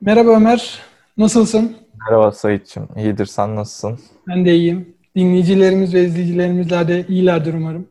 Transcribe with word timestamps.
Merhaba 0.00 0.30
Ömer, 0.30 0.78
nasılsın? 1.16 1.76
Merhaba 2.08 2.32
Saitçim, 2.32 2.88
iyidir. 2.96 3.26
Sen 3.26 3.56
nasılsın? 3.56 4.00
Ben 4.28 4.44
de 4.44 4.54
iyiyim. 4.54 4.94
Dinleyicilerimiz 5.16 5.94
ve 5.94 6.04
izleyicilerimizler 6.04 6.88
de 6.88 7.06
iyilerdir 7.08 7.54
umarım. 7.54 7.88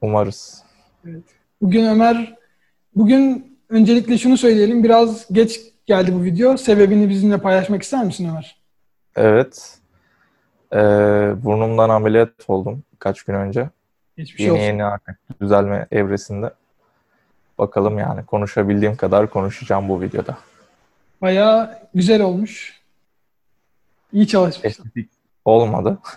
Umarız. 0.00 0.62
Evet. 1.08 1.22
Bugün 1.62 1.86
Ömer, 1.86 2.34
bugün 2.96 3.56
öncelikle 3.68 4.18
şunu 4.18 4.36
söyleyelim. 4.36 4.84
Biraz 4.84 5.32
geç 5.32 5.60
geldi 5.86 6.14
bu 6.14 6.22
video. 6.22 6.56
Sebebini 6.56 7.08
bizimle 7.08 7.38
paylaşmak 7.38 7.82
ister 7.82 8.04
misin 8.04 8.28
Ömer? 8.28 8.56
Evet. 9.16 9.78
Ee, 10.72 10.76
burnumdan 11.44 11.90
ameliyat 11.90 12.30
oldum 12.48 12.82
birkaç 12.92 13.22
gün 13.22 13.34
önce. 13.34 13.70
Geçmiş 14.16 14.40
Yeni 14.40 14.52
olsun. 14.52 14.62
yeni 14.62 14.84
artık 14.84 15.18
düzelme 15.40 15.86
evresinde. 15.90 16.50
Bakalım 17.58 17.98
yani 17.98 18.24
konuşabildiğim 18.26 18.96
kadar 18.96 19.30
konuşacağım 19.30 19.88
bu 19.88 20.00
videoda. 20.00 20.38
Bayağı 21.20 21.78
güzel 21.94 22.22
olmuş. 22.22 22.80
İyi 24.12 24.26
çalışmışsın. 24.26 24.84
Estetik 24.86 25.10
olmadı. 25.44 25.98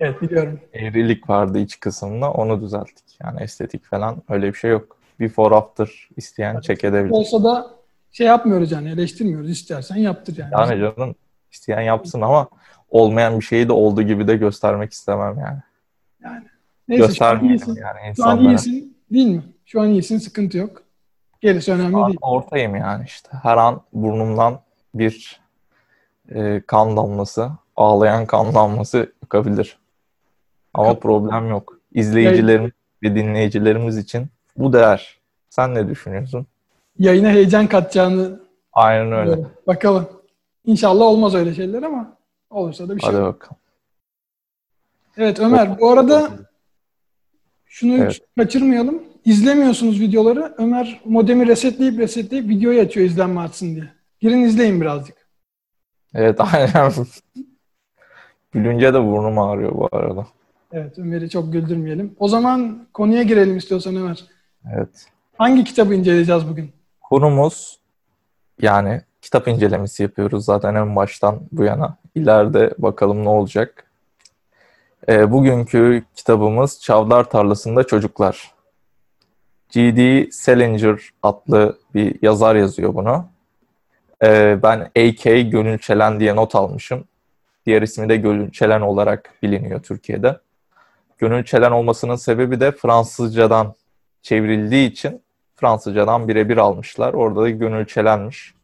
Evet 0.00 0.22
biliyorum. 0.22 0.60
Eğrilik 0.72 1.28
vardı 1.30 1.58
iç 1.58 1.80
kısmında 1.80 2.32
onu 2.32 2.62
düzelttik. 2.62 3.04
Yani 3.22 3.42
estetik 3.42 3.84
falan 3.84 4.22
öyle 4.28 4.48
bir 4.48 4.58
şey 4.58 4.70
yok. 4.70 4.96
Before 5.20 5.54
after 5.54 6.08
isteyen 6.16 6.60
check 6.60 6.84
edebilir. 6.84 7.10
Olsa 7.10 7.44
da 7.44 7.70
şey 8.12 8.26
yapmıyoruz 8.26 8.72
yani 8.72 8.90
eleştirmiyoruz. 8.90 9.50
İstersen 9.50 9.96
yaptır 9.96 10.36
yani. 10.38 10.50
Yani 10.52 10.80
canım 10.96 11.14
isteyen 11.52 11.80
yapsın 11.80 12.20
ama 12.20 12.48
olmayan 12.90 13.40
bir 13.40 13.44
şeyi 13.44 13.68
de 13.68 13.72
olduğu 13.72 14.02
gibi 14.02 14.28
de 14.28 14.36
göstermek 14.36 14.92
istemem 14.92 15.38
yani. 15.38 15.58
Neyse 16.88 17.02
şu 17.02 17.04
an 17.04 17.08
Göstermeyelim 17.08 17.56
iyisin. 17.56 17.76
yani 17.76 17.98
Şu 17.98 18.02
an 18.02 18.10
insanlara. 18.36 18.52
iyisin 18.52 18.96
değil 19.12 19.26
mi? 19.28 19.42
Şu 19.66 19.80
an 19.80 19.88
iyisin 19.90 20.18
sıkıntı 20.18 20.58
yok. 20.58 20.82
Gerisi 21.40 21.72
önemli 21.72 21.92
Şu 21.92 22.06
değil. 22.06 22.18
ortayım 22.20 22.76
yani 22.76 23.04
işte. 23.06 23.28
Her 23.42 23.56
an 23.56 23.80
burnumdan 23.92 24.60
bir 24.94 25.40
e, 26.34 26.62
kan 26.66 26.96
damlası, 26.96 27.50
ağlayan 27.76 28.26
kan 28.26 28.54
damlası 28.54 29.12
akabilir. 29.24 29.78
Ama 30.74 30.98
problem 30.98 31.48
yok. 31.48 31.78
İzleyicilerimiz 31.92 32.70
ve 33.02 33.14
dinleyicilerimiz 33.14 33.96
için 33.96 34.26
bu 34.56 34.72
değer. 34.72 35.18
Sen 35.50 35.74
ne 35.74 35.88
düşünüyorsun? 35.88 36.46
Yayına 36.98 37.28
heyecan 37.28 37.66
katacağını 37.66 38.40
Aynen 38.72 39.12
öyle. 39.12 39.44
Bakalım. 39.66 40.08
İnşallah 40.64 41.04
olmaz 41.04 41.34
öyle 41.34 41.54
şeyler 41.54 41.82
ama 41.82 42.16
olursa 42.50 42.88
da 42.88 42.96
bir 42.96 43.00
şey. 43.00 43.10
Hadi 43.10 43.22
bakalım. 43.22 43.56
Evet 45.16 45.40
Ömer 45.40 45.80
bu 45.80 45.90
arada 45.90 46.28
şunu 47.66 47.96
Evet. 47.96 48.20
kaçırmayalım. 48.38 49.02
İzlemiyorsunuz 49.28 50.00
videoları. 50.00 50.54
Ömer 50.58 51.00
modemi 51.04 51.46
resetleyip 51.46 51.98
resetleyip 51.98 52.48
videoyu 52.48 52.80
açıyor 52.80 53.06
izlenme 53.06 53.40
artsın 53.40 53.74
diye. 53.74 53.84
Girin 54.20 54.42
izleyin 54.42 54.80
birazcık. 54.80 55.16
Evet 56.14 56.40
aynen. 56.54 56.92
Gülünce 58.52 58.94
de 58.94 59.02
burnum 59.04 59.38
ağrıyor 59.38 59.74
bu 59.74 59.88
arada. 59.92 60.26
Evet 60.72 60.98
Ömer'i 60.98 61.30
çok 61.30 61.52
güldürmeyelim. 61.52 62.16
O 62.18 62.28
zaman 62.28 62.86
konuya 62.94 63.22
girelim 63.22 63.56
istiyorsan 63.56 63.96
Ömer. 63.96 64.24
Evet. 64.74 65.06
Hangi 65.38 65.64
kitabı 65.64 65.94
inceleyeceğiz 65.94 66.48
bugün? 66.48 66.72
Konumuz 67.00 67.78
yani 68.62 69.00
kitap 69.22 69.48
incelemesi 69.48 70.02
yapıyoruz 70.02 70.44
zaten 70.44 70.74
en 70.74 70.96
baştan 70.96 71.40
bu 71.52 71.64
yana. 71.64 71.96
İleride 72.14 72.74
bakalım 72.78 73.24
ne 73.24 73.28
olacak. 73.28 73.84
Ee, 75.08 75.32
bugünkü 75.32 76.04
kitabımız 76.14 76.80
Çavdar 76.80 77.30
Tarlasında 77.30 77.84
Çocuklar. 77.84 78.57
G.D. 79.68 80.28
Salinger 80.30 81.10
adlı 81.22 81.78
bir 81.94 82.16
yazar 82.22 82.56
yazıyor 82.56 82.94
bunu. 82.94 83.28
Ee, 84.24 84.58
ben 84.62 84.80
A.K. 84.80 85.40
Gönül 85.40 85.78
Çelen 85.78 86.20
diye 86.20 86.36
not 86.36 86.54
almışım. 86.54 87.04
Diğer 87.66 87.82
ismi 87.82 88.08
de 88.08 88.16
Gönül 88.16 88.50
Çelen 88.50 88.80
olarak 88.80 89.34
biliniyor 89.42 89.82
Türkiye'de. 89.82 90.40
Gönül 91.18 91.44
Çelen 91.44 91.70
olmasının 91.70 92.16
sebebi 92.16 92.60
de 92.60 92.72
Fransızcadan 92.72 93.74
çevrildiği 94.22 94.90
için 94.90 95.22
Fransızcadan 95.56 96.28
birebir 96.28 96.56
almışlar. 96.56 97.14
Orada 97.14 97.42
da 97.42 97.50
Gönül 97.50 97.86
Çelen'miş. 97.86 98.54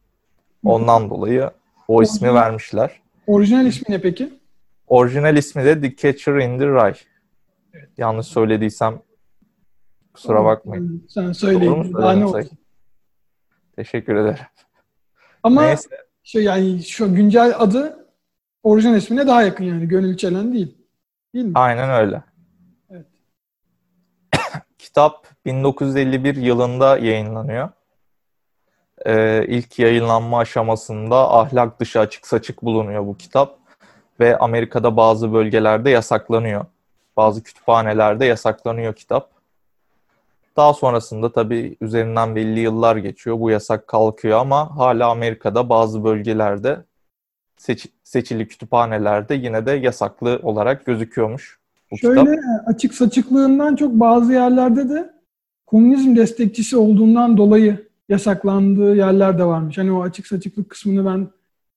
Ondan 0.65 1.11
dolayı 1.11 1.51
o 1.89 2.03
ismi 2.03 2.35
vermişler. 2.35 3.01
Orijinal 3.27 3.67
ismi 3.67 3.95
ne 3.95 4.01
peki? 4.01 4.33
Orijinal 4.87 5.37
ismi 5.37 5.65
de 5.65 5.81
The 5.81 5.97
Catcher 5.97 6.35
in 6.35 6.59
the 6.59 6.67
Rye. 6.67 6.95
Yanlış 7.99 8.27
söylediysem 8.27 9.01
kusura 10.15 10.45
bakmayın. 10.45 11.07
Sen 11.09 11.33
söyleyin. 11.33 11.95
Daha 11.95 12.13
ne 12.13 12.15
söyledim 12.15 12.23
olsun. 12.23 12.33
Sayın? 12.33 12.51
Teşekkür 13.77 14.17
ederim. 14.17 14.45
Ama 15.43 15.63
Neyse. 15.63 15.89
şu 16.25 16.41
yani 16.41 16.83
şu 16.83 17.15
güncel 17.15 17.55
adı 17.59 18.07
orijinal 18.63 18.97
ismine 18.97 19.27
daha 19.27 19.43
yakın 19.43 19.65
yani. 19.65 19.89
Gönül 19.89 20.17
Çelen 20.17 20.53
değil. 20.53 20.79
Değil 21.35 21.45
mi? 21.45 21.53
Aynen 21.55 21.91
öyle. 21.91 22.23
Evet. 22.91 23.07
Kitap 24.79 25.27
1951 25.45 26.37
yılında 26.37 26.99
yayınlanıyor. 26.99 27.69
Ee, 29.07 29.45
ilk 29.49 29.79
yayınlanma 29.79 30.39
aşamasında 30.39 31.35
ahlak 31.35 31.81
dışı 31.81 32.01
açık 32.01 32.27
saçık 32.27 32.63
bulunuyor 32.63 33.07
bu 33.07 33.17
kitap. 33.17 33.59
Ve 34.21 34.39
Amerika'da 34.39 34.97
bazı 34.97 35.33
bölgelerde 35.33 35.91
yasaklanıyor. 35.91 36.65
Bazı 37.17 37.43
kütüphanelerde 37.43 38.25
yasaklanıyor 38.25 38.95
kitap. 38.95 39.34
Daha 40.57 40.75
sonrasında 40.75 41.33
tabii 41.33 41.77
üzerinden 41.81 42.37
belli 42.37 42.61
yıllar 42.61 42.97
geçiyor. 42.97 43.41
Bu 43.41 43.51
yasak 43.51 43.87
kalkıyor 43.87 44.39
ama 44.39 44.77
hala 44.77 45.11
Amerika'da 45.11 45.69
bazı 45.69 46.05
bölgelerde 46.05 46.85
seç- 47.57 47.89
seçili 48.03 48.49
kütüphanelerde 48.49 49.35
yine 49.35 49.67
de 49.67 49.73
yasaklı 49.73 50.41
olarak 50.43 50.87
gözüküyormuş 50.87 51.59
bu 51.91 51.99
Şöyle 51.99 52.21
kitap. 52.21 52.39
açık 52.67 52.95
saçıklığından 52.95 53.77
çok 53.77 53.93
bazı 53.93 54.33
yerlerde 54.33 54.89
de 54.89 55.11
komünizm 55.67 56.17
destekçisi 56.17 56.77
olduğundan 56.77 57.37
dolayı 57.37 57.89
yasaklandığı 58.09 58.97
yerler 58.97 59.39
de 59.39 59.45
varmış. 59.45 59.79
Hani 59.79 59.93
o 59.93 60.03
açık 60.03 60.27
saçıklık 60.27 60.71
kısmını 60.71 61.07
ben 61.07 61.29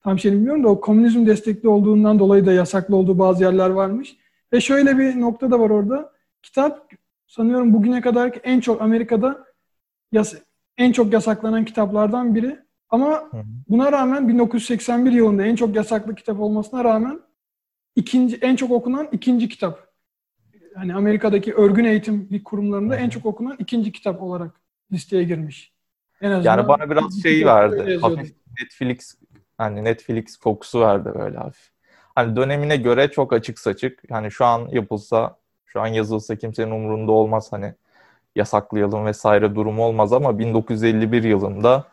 tam 0.03 0.19
şey 0.19 0.31
bilmiyorum 0.31 0.63
da 0.63 0.67
o 0.67 0.81
komünizm 0.81 1.25
destekli 1.25 1.69
olduğundan 1.69 2.19
dolayı 2.19 2.45
da 2.45 2.53
yasaklı 2.53 2.95
olduğu 2.95 3.19
bazı 3.19 3.43
yerler 3.43 3.69
varmış. 3.69 4.17
Ve 4.53 4.61
şöyle 4.61 4.97
bir 4.97 5.21
nokta 5.21 5.51
da 5.51 5.59
var 5.59 5.69
orada. 5.69 6.11
Kitap 6.43 6.89
sanıyorum 7.27 7.73
bugüne 7.73 8.01
kadar 8.01 8.33
en 8.43 8.59
çok 8.59 8.81
Amerika'da 8.81 9.45
yas 10.11 10.33
en 10.77 10.91
çok 10.91 11.13
yasaklanan 11.13 11.65
kitaplardan 11.65 12.35
biri. 12.35 12.59
Ama 12.89 13.31
buna 13.69 13.91
rağmen 13.91 14.27
1981 14.27 15.11
yılında 15.11 15.45
en 15.45 15.55
çok 15.55 15.75
yasaklı 15.75 16.15
kitap 16.15 16.39
olmasına 16.39 16.83
rağmen 16.83 17.21
ikinci 17.95 18.35
en 18.35 18.55
çok 18.55 18.71
okunan 18.71 19.07
ikinci 19.11 19.49
kitap. 19.49 19.87
Hani 20.75 20.95
Amerika'daki 20.95 21.53
örgün 21.53 21.83
eğitim 21.83 22.29
bir 22.29 22.43
kurumlarında 22.43 22.95
en 22.95 23.09
çok 23.09 23.25
okunan 23.25 23.55
ikinci 23.59 23.91
kitap 23.91 24.21
olarak 24.21 24.61
listeye 24.91 25.23
girmiş. 25.23 25.73
En 26.21 26.31
azından 26.31 26.57
Yani 26.57 26.67
bana 26.67 26.89
biraz 26.89 27.21
şey 27.21 27.33
öyle 27.33 27.45
verdi. 27.45 27.97
Hafif 28.01 28.35
Netflix 28.61 29.15
hani 29.57 29.83
Netflix 29.83 30.37
kokusu 30.37 30.81
verdi 30.81 31.09
böyle 31.19 31.37
hafif. 31.37 31.71
Hani 32.15 32.35
dönemine 32.35 32.77
göre 32.77 33.11
çok 33.11 33.33
açık 33.33 33.59
saçık. 33.59 34.11
Hani 34.11 34.31
şu 34.31 34.45
an 34.45 34.67
yapılsa, 34.71 35.37
şu 35.77 35.81
an 35.81 35.87
yazılsa 35.87 36.35
kimsenin 36.35 36.71
umurunda 36.71 37.11
olmaz 37.11 37.47
hani 37.51 37.73
yasaklayalım 38.35 39.05
vesaire 39.05 39.55
durumu 39.55 39.83
olmaz 39.83 40.13
ama 40.13 40.39
1951 40.39 41.23
yılında 41.23 41.83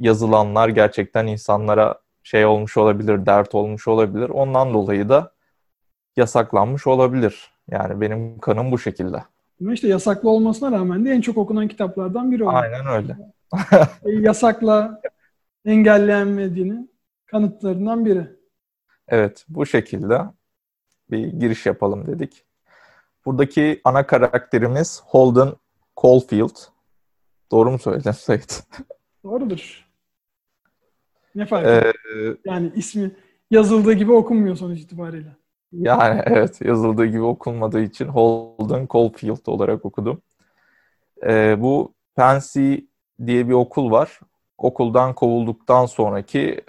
yazılanlar 0.00 0.68
gerçekten 0.68 1.26
insanlara 1.26 1.98
şey 2.22 2.46
olmuş 2.46 2.76
olabilir, 2.76 3.26
dert 3.26 3.54
olmuş 3.54 3.88
olabilir. 3.88 4.28
Ondan 4.28 4.74
dolayı 4.74 5.08
da 5.08 5.32
yasaklanmış 6.16 6.86
olabilir. 6.86 7.50
Yani 7.70 8.00
benim 8.00 8.38
kanım 8.38 8.72
bu 8.72 8.78
şekilde. 8.78 9.24
Ama 9.60 9.72
işte 9.72 9.88
yasaklı 9.88 10.30
olmasına 10.30 10.72
rağmen 10.72 11.04
de 11.04 11.10
en 11.10 11.20
çok 11.20 11.38
okunan 11.38 11.68
kitaplardan 11.68 12.32
biri 12.32 12.44
oldu. 12.44 12.56
Aynen 12.56 12.86
öyle. 12.86 13.16
E, 14.04 14.10
Yasakla 14.10 15.00
engelleyemediğinin 15.64 16.90
kanıtlarından 17.26 18.04
biri. 18.04 18.26
Evet, 19.08 19.44
bu 19.48 19.66
şekilde 19.66 20.20
bir 21.10 21.26
giriş 21.26 21.66
yapalım 21.66 22.06
dedik. 22.06 22.44
Buradaki 23.26 23.80
ana 23.84 24.06
karakterimiz 24.06 25.02
Holden 25.06 25.52
Caulfield. 26.02 26.56
Doğru 27.50 27.70
mu 27.70 27.78
söyledim 27.78 28.12
Sait? 28.12 28.64
Doğrudur. 29.24 29.86
Ne 31.34 31.46
fark? 31.46 31.66
Ee, 31.66 31.92
Yani 32.44 32.72
ismi 32.76 33.10
yazıldığı 33.50 33.92
gibi 33.92 34.12
okunmuyor 34.12 34.56
sonuç 34.56 34.80
itibariyle. 34.80 35.36
yani 35.72 36.22
evet 36.26 36.60
yazıldığı 36.60 37.06
gibi 37.06 37.22
okunmadığı 37.22 37.80
için 37.80 38.06
Holden 38.06 38.88
Caulfield 38.92 39.46
olarak 39.46 39.84
okudum. 39.84 40.22
Ee, 41.26 41.56
bu 41.60 41.92
Pansy 42.16 42.74
diye 43.26 43.48
bir 43.48 43.52
okul 43.52 43.90
var. 43.90 44.20
Okuldan 44.58 45.14
kovulduktan 45.14 45.86
sonraki 45.86 46.60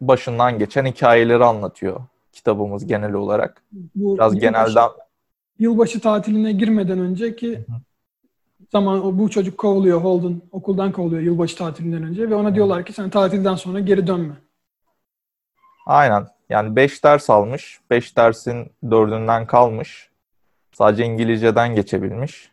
başından 0.00 0.58
geçen 0.58 0.86
hikayeleri 0.86 1.44
anlatıyor 1.44 2.00
kitabımız 2.32 2.86
genel 2.86 3.12
olarak. 3.12 3.62
Bu 3.94 4.14
Biraz 4.14 4.38
genelden 4.38 4.88
yılbaşı 5.58 6.00
tatiline 6.00 6.52
girmeden 6.52 6.98
önceki 6.98 7.64
zaman 8.72 9.18
bu 9.18 9.30
çocuk 9.30 9.58
kovuluyor 9.58 10.00
Holden 10.00 10.42
okuldan 10.52 10.92
kovuluyor 10.92 11.22
yılbaşı 11.22 11.56
tatilinden 11.56 12.02
önce 12.02 12.30
ve 12.30 12.34
ona 12.34 12.54
diyorlar 12.54 12.84
ki 12.84 12.92
sen 12.92 13.10
tatilden 13.10 13.54
sonra 13.54 13.80
geri 13.80 14.06
dönme. 14.06 14.34
Aynen. 15.86 16.26
Yani 16.48 16.76
5 16.76 17.04
ders 17.04 17.30
almış. 17.30 17.80
5 17.90 18.16
dersin 18.16 18.72
4'ünden 18.84 19.46
kalmış. 19.46 20.10
Sadece 20.72 21.04
İngilizceden 21.04 21.74
geçebilmiş. 21.74 22.50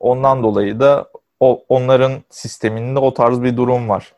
Ondan 0.00 0.42
dolayı 0.42 0.80
da 0.80 1.10
o, 1.40 1.64
onların 1.68 2.12
sisteminde 2.30 2.98
o 2.98 3.14
tarz 3.14 3.42
bir 3.42 3.56
durum 3.56 3.88
var. 3.88 4.12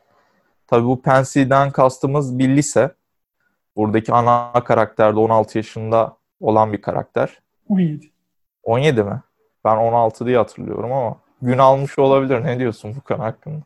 Tabii 0.67 0.85
bu 0.85 1.01
Pensie'den 1.01 1.71
kastımız 1.71 2.39
bir 2.39 2.49
lise. 2.49 2.91
Buradaki 3.75 4.13
ana 4.13 4.63
karakter 4.63 5.15
de 5.15 5.19
16 5.19 5.57
yaşında 5.57 6.17
olan 6.39 6.73
bir 6.73 6.81
karakter. 6.81 7.41
17. 7.69 8.12
17 8.63 9.03
mi? 9.03 9.21
Ben 9.65 9.75
16 9.77 10.25
diye 10.25 10.37
hatırlıyorum 10.37 10.91
ama 10.91 11.15
gün 11.41 11.57
almış 11.57 11.99
olabilir. 11.99 12.43
Ne 12.43 12.59
diyorsun 12.59 12.95
bu 12.95 13.01
konu 13.01 13.23
hakkında? 13.23 13.61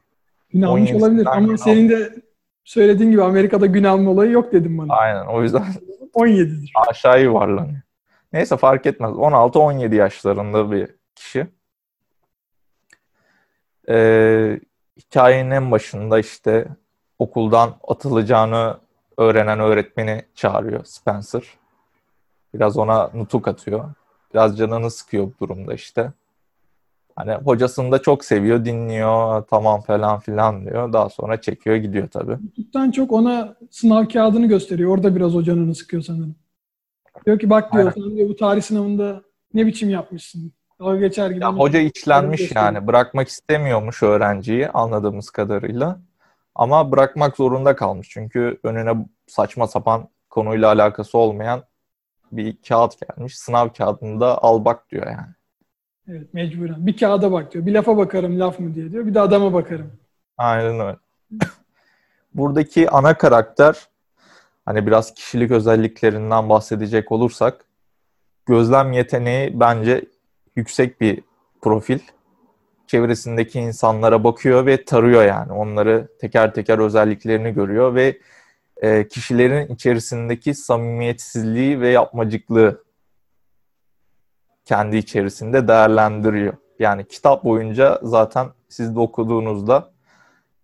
Gün 0.49 0.61
almış 0.61 0.89
17'sinden 0.91 0.99
olabilir 0.99 1.25
ama 1.25 1.47
gün 1.47 1.55
senin 1.55 1.89
de 1.89 2.15
söylediğin 2.63 3.11
gibi 3.11 3.23
Amerika'da 3.23 3.65
gün 3.65 3.83
alma 3.83 4.11
olayı 4.11 4.31
yok 4.31 4.51
dedim 4.53 4.77
bana. 4.77 4.93
Aynen 4.93 5.25
o 5.25 5.41
yüzden 5.43 5.63
17'dir. 6.13 6.71
aşağı 6.89 7.21
yuvarlanıyor. 7.23 7.81
Neyse 8.33 8.57
fark 8.57 8.85
etmez. 8.85 9.11
16-17 9.11 9.95
yaşlarında 9.95 10.71
bir 10.71 10.95
kişi. 11.15 11.47
Ee, 13.89 14.59
hikayenin 14.97 15.51
en 15.51 15.71
başında 15.71 16.19
işte 16.19 16.67
okuldan 17.19 17.75
atılacağını 17.87 18.77
öğrenen 19.17 19.59
öğretmeni 19.59 20.21
çağırıyor 20.35 20.83
Spencer. 20.85 21.43
Biraz 22.53 22.77
ona 22.77 23.09
nutuk 23.13 23.47
atıyor. 23.47 23.89
Biraz 24.33 24.57
canını 24.57 24.91
sıkıyor 24.91 25.25
bu 25.25 25.33
durumda 25.39 25.73
işte. 25.73 26.11
Hani 27.15 27.33
hocasını 27.33 27.91
da 27.91 28.01
çok 28.01 28.25
seviyor, 28.25 28.65
dinliyor, 28.65 29.43
tamam 29.49 29.81
falan 29.81 30.19
filan 30.19 30.65
diyor. 30.65 30.93
Daha 30.93 31.09
sonra 31.09 31.41
çekiyor 31.41 31.75
gidiyor 31.75 32.07
tabii. 32.07 32.31
Nutuk'tan 32.31 32.91
çok 32.91 33.11
ona 33.11 33.55
sınav 33.71 34.05
kağıdını 34.05 34.45
gösteriyor. 34.45 34.91
Orada 34.91 35.15
biraz 35.15 35.35
o 35.35 35.43
canını 35.43 35.75
sıkıyor 35.75 36.03
sanırım. 36.03 36.35
Diyor 37.25 37.39
ki 37.39 37.49
bak 37.49 37.73
diyor 37.73 37.91
sen 37.95 38.15
diyor 38.15 38.29
bu 38.29 38.35
tarih 38.35 38.61
sınavında 38.61 39.21
ne 39.53 39.65
biçim 39.65 39.89
yapmışsın. 39.89 40.51
Dalga 40.79 40.99
geçer 40.99 41.29
gibi. 41.31 41.43
Ya 41.43 41.53
hoca 41.53 41.79
içlenmiş 41.79 42.39
gösteriyor. 42.39 42.65
yani. 42.65 42.87
Bırakmak 42.87 43.27
istemiyormuş 43.27 44.03
öğrenciyi 44.03 44.69
anladığımız 44.69 45.29
kadarıyla. 45.29 45.99
Ama 46.55 46.91
bırakmak 46.91 47.37
zorunda 47.37 47.75
kalmış. 47.75 48.09
Çünkü 48.09 48.59
önüne 48.63 49.05
saçma 49.27 49.67
sapan 49.67 50.09
konuyla 50.29 50.67
alakası 50.67 51.17
olmayan 51.17 51.63
bir 52.31 52.57
kağıt 52.67 52.93
gelmiş. 52.99 53.37
Sınav 53.37 53.69
kağıdında 53.69 54.43
al 54.43 54.65
bak 54.65 54.89
diyor 54.91 55.07
yani. 55.07 55.33
Evet 56.07 56.33
mecburen. 56.33 56.87
Bir 56.87 56.97
kağıda 56.97 57.31
bak 57.31 57.53
diyor. 57.53 57.65
Bir 57.65 57.73
lafa 57.73 57.97
bakarım 57.97 58.39
laf 58.39 58.59
mı 58.59 58.75
diye 58.75 58.91
diyor. 58.91 59.05
Bir 59.05 59.13
de 59.13 59.21
adama 59.21 59.53
bakarım. 59.53 59.91
Aynen 60.37 60.79
öyle. 60.79 60.97
Buradaki 62.33 62.89
ana 62.89 63.17
karakter 63.17 63.87
hani 64.65 64.87
biraz 64.87 65.13
kişilik 65.13 65.51
özelliklerinden 65.51 66.49
bahsedecek 66.49 67.11
olursak 67.11 67.65
gözlem 68.45 68.91
yeteneği 68.91 69.59
bence 69.59 70.05
yüksek 70.55 71.01
bir 71.01 71.23
profil. 71.61 71.99
Çevresindeki 72.87 73.59
insanlara 73.59 74.23
bakıyor 74.23 74.65
ve 74.65 74.85
tarıyor 74.85 75.23
yani. 75.23 75.51
Onları 75.51 76.07
teker 76.21 76.53
teker 76.53 76.79
özelliklerini 76.79 77.53
görüyor 77.53 77.95
ve 77.95 78.17
e, 78.81 79.07
kişilerin 79.07 79.73
içerisindeki 79.73 80.53
samimiyetsizliği 80.53 81.81
ve 81.81 81.89
yapmacıklığı 81.89 82.83
kendi 84.65 84.97
içerisinde 84.97 85.67
değerlendiriyor. 85.67 86.53
Yani 86.79 87.07
kitap 87.07 87.43
boyunca 87.43 87.99
zaten 88.03 88.47
siz 88.69 88.95
de 88.95 88.99
okuduğunuzda 88.99 89.91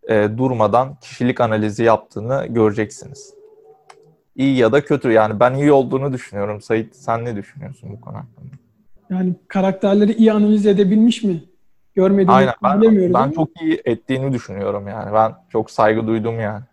e, 0.10 0.30
durmadan 0.38 0.96
kişilik 0.96 1.42
analizi 1.42 1.84
yaptığını 1.84 2.46
göreceksiniz. 2.50 3.34
İyi 4.36 4.58
ya 4.58 4.72
da 4.72 4.86
kötü 4.86 5.12
yani 5.12 5.40
ben 5.40 5.54
iyi 5.54 5.72
olduğunu 5.72 6.14
düşünüyorum. 6.14 6.62
Sait 6.62 6.96
sen 6.96 7.26
ne 7.26 7.36
düşünüyorsun 7.36 7.90
bu 7.92 8.02
konu 8.02 8.16
hakkında? 8.16 8.56
Yani 9.10 9.36
karakterleri 9.48 10.14
iyi 10.14 10.32
analiz 10.34 10.66
edebilmiş 10.66 11.24
mi? 11.24 11.44
Görmediğimi 11.96 12.32
Aynen 12.32 12.54
ben, 12.64 12.82
bilemiyoruz 12.82 13.14
ben 13.14 13.20
ama 13.20 13.34
çok 13.34 13.62
iyi 13.62 13.82
ettiğini 13.86 14.34
düşünüyorum 14.34 14.88
yani. 14.88 15.14
Ben 15.14 15.36
çok 15.50 15.72
saygı 15.72 16.08
duydum 16.08 16.40
yani. 16.40 16.64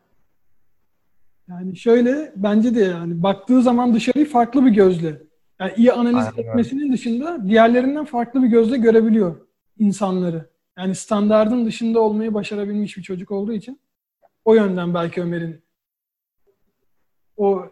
Yani 1.51 1.77
şöyle 1.77 2.33
bence 2.37 2.75
de 2.75 2.81
yani 2.81 3.23
baktığı 3.23 3.63
zaman 3.63 3.95
dışarıyı 3.95 4.27
farklı 4.27 4.67
bir 4.67 4.71
gözle. 4.71 5.23
Yani 5.61 5.73
iyi 5.77 5.93
analiz 5.93 6.27
Aynen 6.27 6.49
etmesinin 6.49 6.93
dışında 6.93 7.49
diğerlerinden 7.49 8.05
farklı 8.05 8.43
bir 8.43 8.49
gözle 8.49 8.77
görebiliyor 8.77 9.37
insanları. 9.79 10.51
Yani 10.79 10.95
standardın 10.95 11.67
dışında 11.67 12.01
olmayı 12.01 12.35
başarabilmiş 12.35 12.97
bir 12.97 13.03
çocuk 13.03 13.31
olduğu 13.31 13.53
için 13.53 13.81
o 14.45 14.55
yönden 14.55 14.95
belki 14.95 15.23
Ömer'in 15.23 15.63
o 17.37 17.65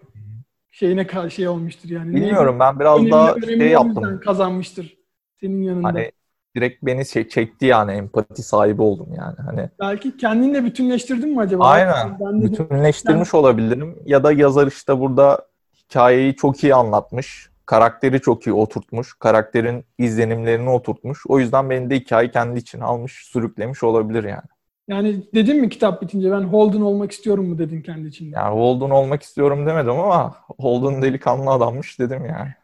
şeyine 0.70 1.06
karşı 1.06 1.34
şey 1.34 1.48
olmuştur 1.48 1.88
yani. 1.88 2.14
Bilmiyorum 2.14 2.56
ben 2.60 2.80
biraz 2.80 3.10
daha 3.10 3.40
şey 3.40 3.68
yaptım. 3.68 4.20
kazanmıştır 4.20 4.98
senin 5.40 5.62
yanında. 5.62 5.88
Hani 5.88 6.12
direkt 6.58 6.82
beni 6.82 7.06
şey- 7.06 7.28
çekti 7.28 7.66
yani 7.66 7.92
empati 7.92 8.42
sahibi 8.42 8.82
oldum 8.82 9.08
yani. 9.16 9.36
Hani 9.46 9.68
Belki 9.80 10.16
kendinle 10.16 10.64
bütünleştirdin 10.64 11.28
mi 11.28 11.40
acaba? 11.40 11.66
Aynen. 11.66 12.18
Ben 12.20 12.42
de 12.42 12.44
bütünleştirmiş 12.44 13.34
olabilirim 13.34 13.96
ya 14.06 14.24
da 14.24 14.32
yazar 14.32 14.66
işte 14.66 15.00
burada 15.00 15.46
hikayeyi 15.84 16.36
çok 16.36 16.64
iyi 16.64 16.74
anlatmış. 16.74 17.50
Karakteri 17.66 18.20
çok 18.20 18.46
iyi 18.46 18.52
oturtmuş. 18.52 19.18
Karakterin 19.18 19.84
izlenimlerini 19.98 20.70
oturtmuş. 20.70 21.26
O 21.28 21.38
yüzden 21.38 21.70
beni 21.70 21.90
de 21.90 21.96
hikaye 21.96 22.30
kendi 22.30 22.58
için 22.58 22.80
almış, 22.80 23.12
sürüklemiş 23.12 23.82
olabilir 23.82 24.24
yani. 24.24 24.48
Yani 24.88 25.22
dedin 25.34 25.60
mi 25.60 25.68
kitap 25.68 26.02
bitince 26.02 26.30
ben 26.30 26.40
Holden 26.40 26.80
olmak 26.80 27.12
istiyorum 27.12 27.48
mu 27.48 27.58
dedin 27.58 27.82
kendi 27.82 28.08
içinde? 28.08 28.36
Yani 28.36 28.54
Holden 28.54 28.90
olmak 28.90 29.22
istiyorum 29.22 29.66
demedim 29.66 29.90
ama 29.90 30.34
Holden 30.60 31.02
delikanlı 31.02 31.50
adammış 31.50 31.98
dedim 31.98 32.24
yani. 32.26 32.54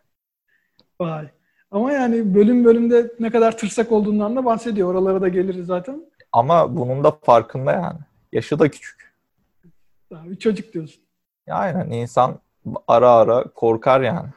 Vay. 1.00 1.29
Ama 1.75 1.93
yani 1.93 2.35
bölüm 2.35 2.65
bölümde 2.65 3.12
ne 3.21 3.31
kadar 3.31 3.59
tırsak 3.59 3.93
olduğundan 3.93 4.37
da 4.37 4.44
bahsediyor. 4.44 4.91
Oralara 4.91 5.21
da 5.21 5.29
geliriz 5.29 5.67
zaten. 5.67 6.06
Ama 6.32 6.76
bunun 6.76 7.05
da 7.05 7.11
farkında 7.11 7.73
yani. 7.73 7.99
Yaşı 8.32 8.59
da 8.59 8.71
küçük. 8.71 9.15
Daha 10.11 10.25
bir 10.25 10.37
çocuk 10.37 10.73
diyorsun. 10.75 11.03
Ya 11.47 11.55
Aynen 11.55 11.91
insan 11.91 12.38
ara 12.88 13.11
ara 13.11 13.43
korkar 13.43 14.00
yani. 14.00 14.29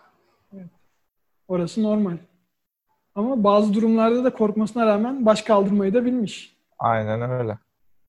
Orası 1.48 1.84
normal. 1.84 2.18
Ama 3.16 3.44
bazı 3.44 3.74
durumlarda 3.74 4.24
da 4.24 4.34
korkmasına 4.34 4.86
rağmen 4.86 5.26
baş 5.26 5.42
kaldırmayı 5.42 5.94
da 5.94 6.06
bilmiş. 6.06 6.58
Aynen 6.80 7.32
öyle. 7.32 7.58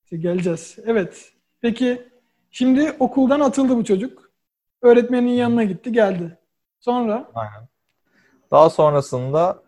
İşte 0.04 0.16
geleceğiz. 0.16 0.78
Evet. 0.86 1.32
Peki 1.60 2.08
şimdi 2.50 2.92
okuldan 2.98 3.40
atıldı 3.40 3.76
bu 3.76 3.84
çocuk. 3.84 4.30
Öğretmenin 4.82 5.28
yanına 5.28 5.64
gitti 5.64 5.92
geldi. 5.92 6.38
Sonra 6.80 7.30
Aynen. 7.34 7.67
Daha 8.50 8.70
sonrasında 8.70 9.62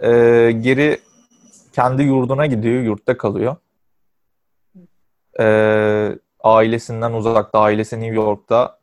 e, 0.00 0.08
geri 0.60 1.00
kendi 1.72 2.02
yurduna 2.02 2.46
gidiyor, 2.46 2.82
yurtta 2.82 3.16
kalıyor. 3.16 3.56
E, 5.40 6.18
ailesinden 6.40 7.12
uzakta, 7.12 7.60
ailesi 7.60 8.00
New 8.00 8.14
York'ta, 8.14 8.78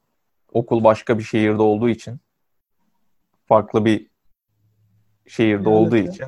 okul 0.54 0.84
başka 0.84 1.18
bir 1.18 1.24
şehirde 1.24 1.62
olduğu 1.62 1.90
için, 1.90 2.20
farklı 3.48 3.86
bir 3.86 4.08
şehirde 5.28 5.70
olduğu 5.70 5.96
Eyalette. 5.96 6.14
için, 6.16 6.28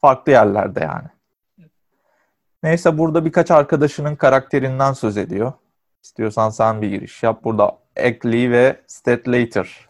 farklı 0.00 0.32
yerlerde 0.32 0.80
yani. 0.80 1.08
Neyse 2.62 2.98
burada 2.98 3.24
birkaç 3.24 3.50
arkadaşının 3.50 4.16
karakterinden 4.16 4.92
söz 4.92 5.16
ediyor. 5.16 5.52
İstiyorsan 6.02 6.50
sen 6.50 6.82
bir 6.82 6.88
giriş 6.88 7.22
yap. 7.22 7.44
Burada 7.44 7.78
Ackley 7.96 8.50
ve 8.50 8.80
Statlater 8.86 9.88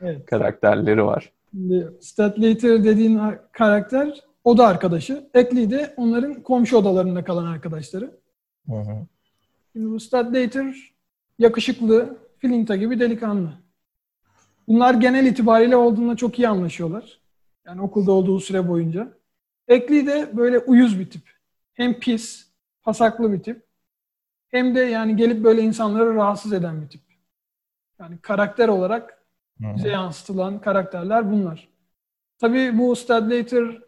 evet. 0.00 0.26
karakterleri 0.30 1.04
var. 1.04 1.33
Şimdi 1.54 1.90
Statlater 2.00 2.84
dediğin 2.84 3.18
ar- 3.18 3.52
karakter 3.52 4.20
oda 4.44 4.66
arkadaşı. 4.66 5.30
Ackley 5.34 5.70
de 5.70 5.94
onların 5.96 6.42
komşu 6.42 6.76
odalarında 6.76 7.24
kalan 7.24 7.46
arkadaşları. 7.46 8.20
Hı 8.68 8.76
hı. 8.76 9.06
Şimdi 9.72 9.90
bu 9.90 10.00
Statlater 10.00 10.94
yakışıklı, 11.38 12.18
filinta 12.38 12.76
gibi 12.76 13.00
delikanlı. 13.00 13.52
Bunlar 14.68 14.94
genel 14.94 15.26
itibariyle 15.26 15.76
olduğunda 15.76 16.16
çok 16.16 16.38
iyi 16.38 16.48
anlaşıyorlar. 16.48 17.20
Yani 17.66 17.80
okulda 17.80 18.12
olduğu 18.12 18.40
süre 18.40 18.68
boyunca. 18.68 19.08
Ackley 19.70 20.06
de 20.06 20.36
böyle 20.36 20.58
uyuz 20.58 20.98
bir 21.00 21.10
tip. 21.10 21.22
Hem 21.74 22.00
pis, 22.00 22.46
pasaklı 22.82 23.32
bir 23.32 23.42
tip. 23.42 23.66
Hem 24.48 24.74
de 24.74 24.80
yani 24.80 25.16
gelip 25.16 25.44
böyle 25.44 25.62
insanları 25.62 26.14
rahatsız 26.14 26.52
eden 26.52 26.82
bir 26.82 26.88
tip. 26.88 27.00
Yani 28.00 28.18
karakter 28.18 28.68
olarak. 28.68 29.23
Bize 29.60 29.88
yansıtılan 29.88 30.60
karakterler 30.60 31.30
bunlar. 31.32 31.68
Tabii 32.38 32.78
bu 32.78 32.96
Stadlater 32.96 33.78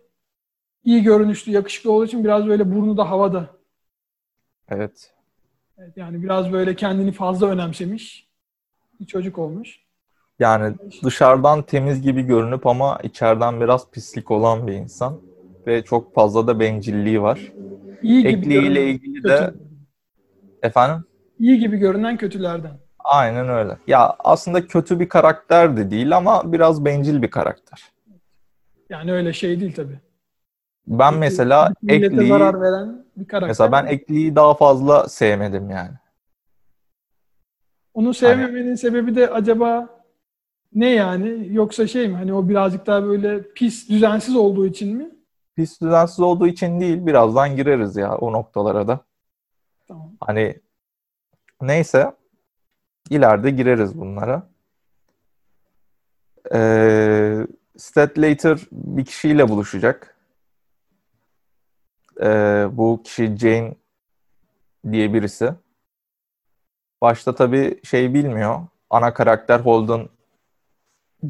iyi 0.84 1.02
görünüşlü, 1.02 1.52
yakışıklı 1.52 1.92
olduğu 1.92 2.04
için 2.04 2.24
biraz 2.24 2.46
böyle 2.46 2.72
burnu 2.74 2.96
da 2.96 3.10
havada. 3.10 3.50
Evet. 4.68 5.12
Evet, 5.78 5.96
yani 5.96 6.22
biraz 6.22 6.52
böyle 6.52 6.76
kendini 6.76 7.12
fazla 7.12 7.46
önemsemiş 7.46 8.28
bir 9.00 9.06
çocuk 9.06 9.38
olmuş. 9.38 9.80
Yani 10.38 10.74
dışarıdan 11.04 11.62
temiz 11.62 12.02
gibi 12.02 12.22
görünüp 12.22 12.66
ama 12.66 12.98
içeriden 13.02 13.60
biraz 13.60 13.90
pislik 13.90 14.30
olan 14.30 14.66
bir 14.66 14.72
insan. 14.72 15.20
ve 15.66 15.84
çok 15.84 16.14
fazla 16.14 16.46
da 16.46 16.60
bencilliği 16.60 17.22
var. 17.22 17.52
İyi 18.02 18.22
gibi 18.22 18.28
Ekliğiyle 18.32 18.90
ilgili 18.90 19.24
de 19.24 19.38
kötü. 19.38 19.58
efendim 20.62 21.04
İyi 21.38 21.58
gibi 21.58 21.76
görünen 21.76 22.16
kötülerden. 22.16 22.78
Aynen 23.06 23.48
öyle. 23.48 23.78
Ya 23.86 24.16
aslında 24.18 24.66
kötü 24.66 25.00
bir 25.00 25.08
karakter 25.08 25.76
de 25.76 25.90
değil 25.90 26.16
ama 26.16 26.52
biraz 26.52 26.84
bencil 26.84 27.22
bir 27.22 27.30
karakter. 27.30 27.82
Yani 28.90 29.12
öyle 29.12 29.32
şey 29.32 29.60
değil 29.60 29.74
tabii. 29.74 30.00
Ben 30.86 31.14
mesela 31.14 31.72
Millete 31.82 32.06
Ekli'yi 32.06 32.28
zarar 32.28 32.60
veren 32.60 33.04
bir 33.16 33.28
karakter. 33.28 33.48
mesela 33.48 33.72
ben 33.72 33.86
Ekli'yi 33.86 34.36
daha 34.36 34.54
fazla 34.54 35.08
sevmedim 35.08 35.70
yani. 35.70 35.94
Onu 37.94 38.14
sevmemenin 38.14 38.74
sebebi 38.74 39.14
de 39.14 39.30
acaba 39.30 39.88
ne 40.74 40.90
yani? 40.90 41.48
Yoksa 41.50 41.86
şey 41.86 42.08
mi? 42.08 42.14
Hani 42.14 42.34
o 42.34 42.48
birazcık 42.48 42.86
daha 42.86 43.04
böyle 43.04 43.42
pis, 43.42 43.88
düzensiz 43.88 44.36
olduğu 44.36 44.66
için 44.66 44.96
mi? 44.96 45.10
Pis 45.56 45.80
düzensiz 45.80 46.20
olduğu 46.20 46.46
için 46.46 46.80
değil, 46.80 47.06
birazdan 47.06 47.56
gireriz 47.56 47.96
ya 47.96 48.16
o 48.16 48.32
noktalara 48.32 48.88
da. 48.88 49.00
Tamam. 49.88 50.12
Hani 50.20 50.60
neyse 51.60 52.12
ileride 53.10 53.50
gireriz 53.50 53.98
bunlara. 53.98 54.48
Ee, 56.54 57.46
Statlater 57.76 58.58
bir 58.72 59.04
kişiyle 59.04 59.48
buluşacak. 59.48 60.16
Ee, 62.20 62.66
bu 62.72 63.02
kişi 63.04 63.36
Jane 63.36 63.74
diye 64.92 65.14
birisi. 65.14 65.54
Başta 67.02 67.34
tabii 67.34 67.80
şey 67.84 68.14
bilmiyor. 68.14 68.60
Ana 68.90 69.14
karakter 69.14 69.60
Holden 69.60 70.08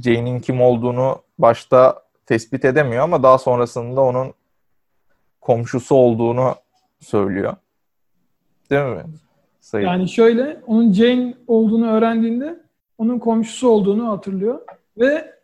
Jane'in 0.00 0.40
kim 0.40 0.61
olduğunu 0.61 1.23
başta 1.38 2.02
tespit 2.26 2.64
edemiyor 2.64 3.04
ama 3.04 3.23
daha 3.23 3.38
sonrasında 3.38 4.00
onun 4.00 4.35
komşusu 5.40 5.95
olduğunu 5.95 6.54
söylüyor. 7.00 7.56
Değil 8.71 8.97
mi? 8.97 9.04
Sayın. 9.66 9.87
Yani 9.87 10.08
şöyle, 10.08 10.62
onun 10.66 10.92
Jane 10.92 11.35
olduğunu 11.46 11.90
öğrendiğinde 11.90 12.61
onun 12.99 13.18
komşusu 13.18 13.68
olduğunu 13.68 14.08
hatırlıyor 14.08 14.61
ve 14.99 15.35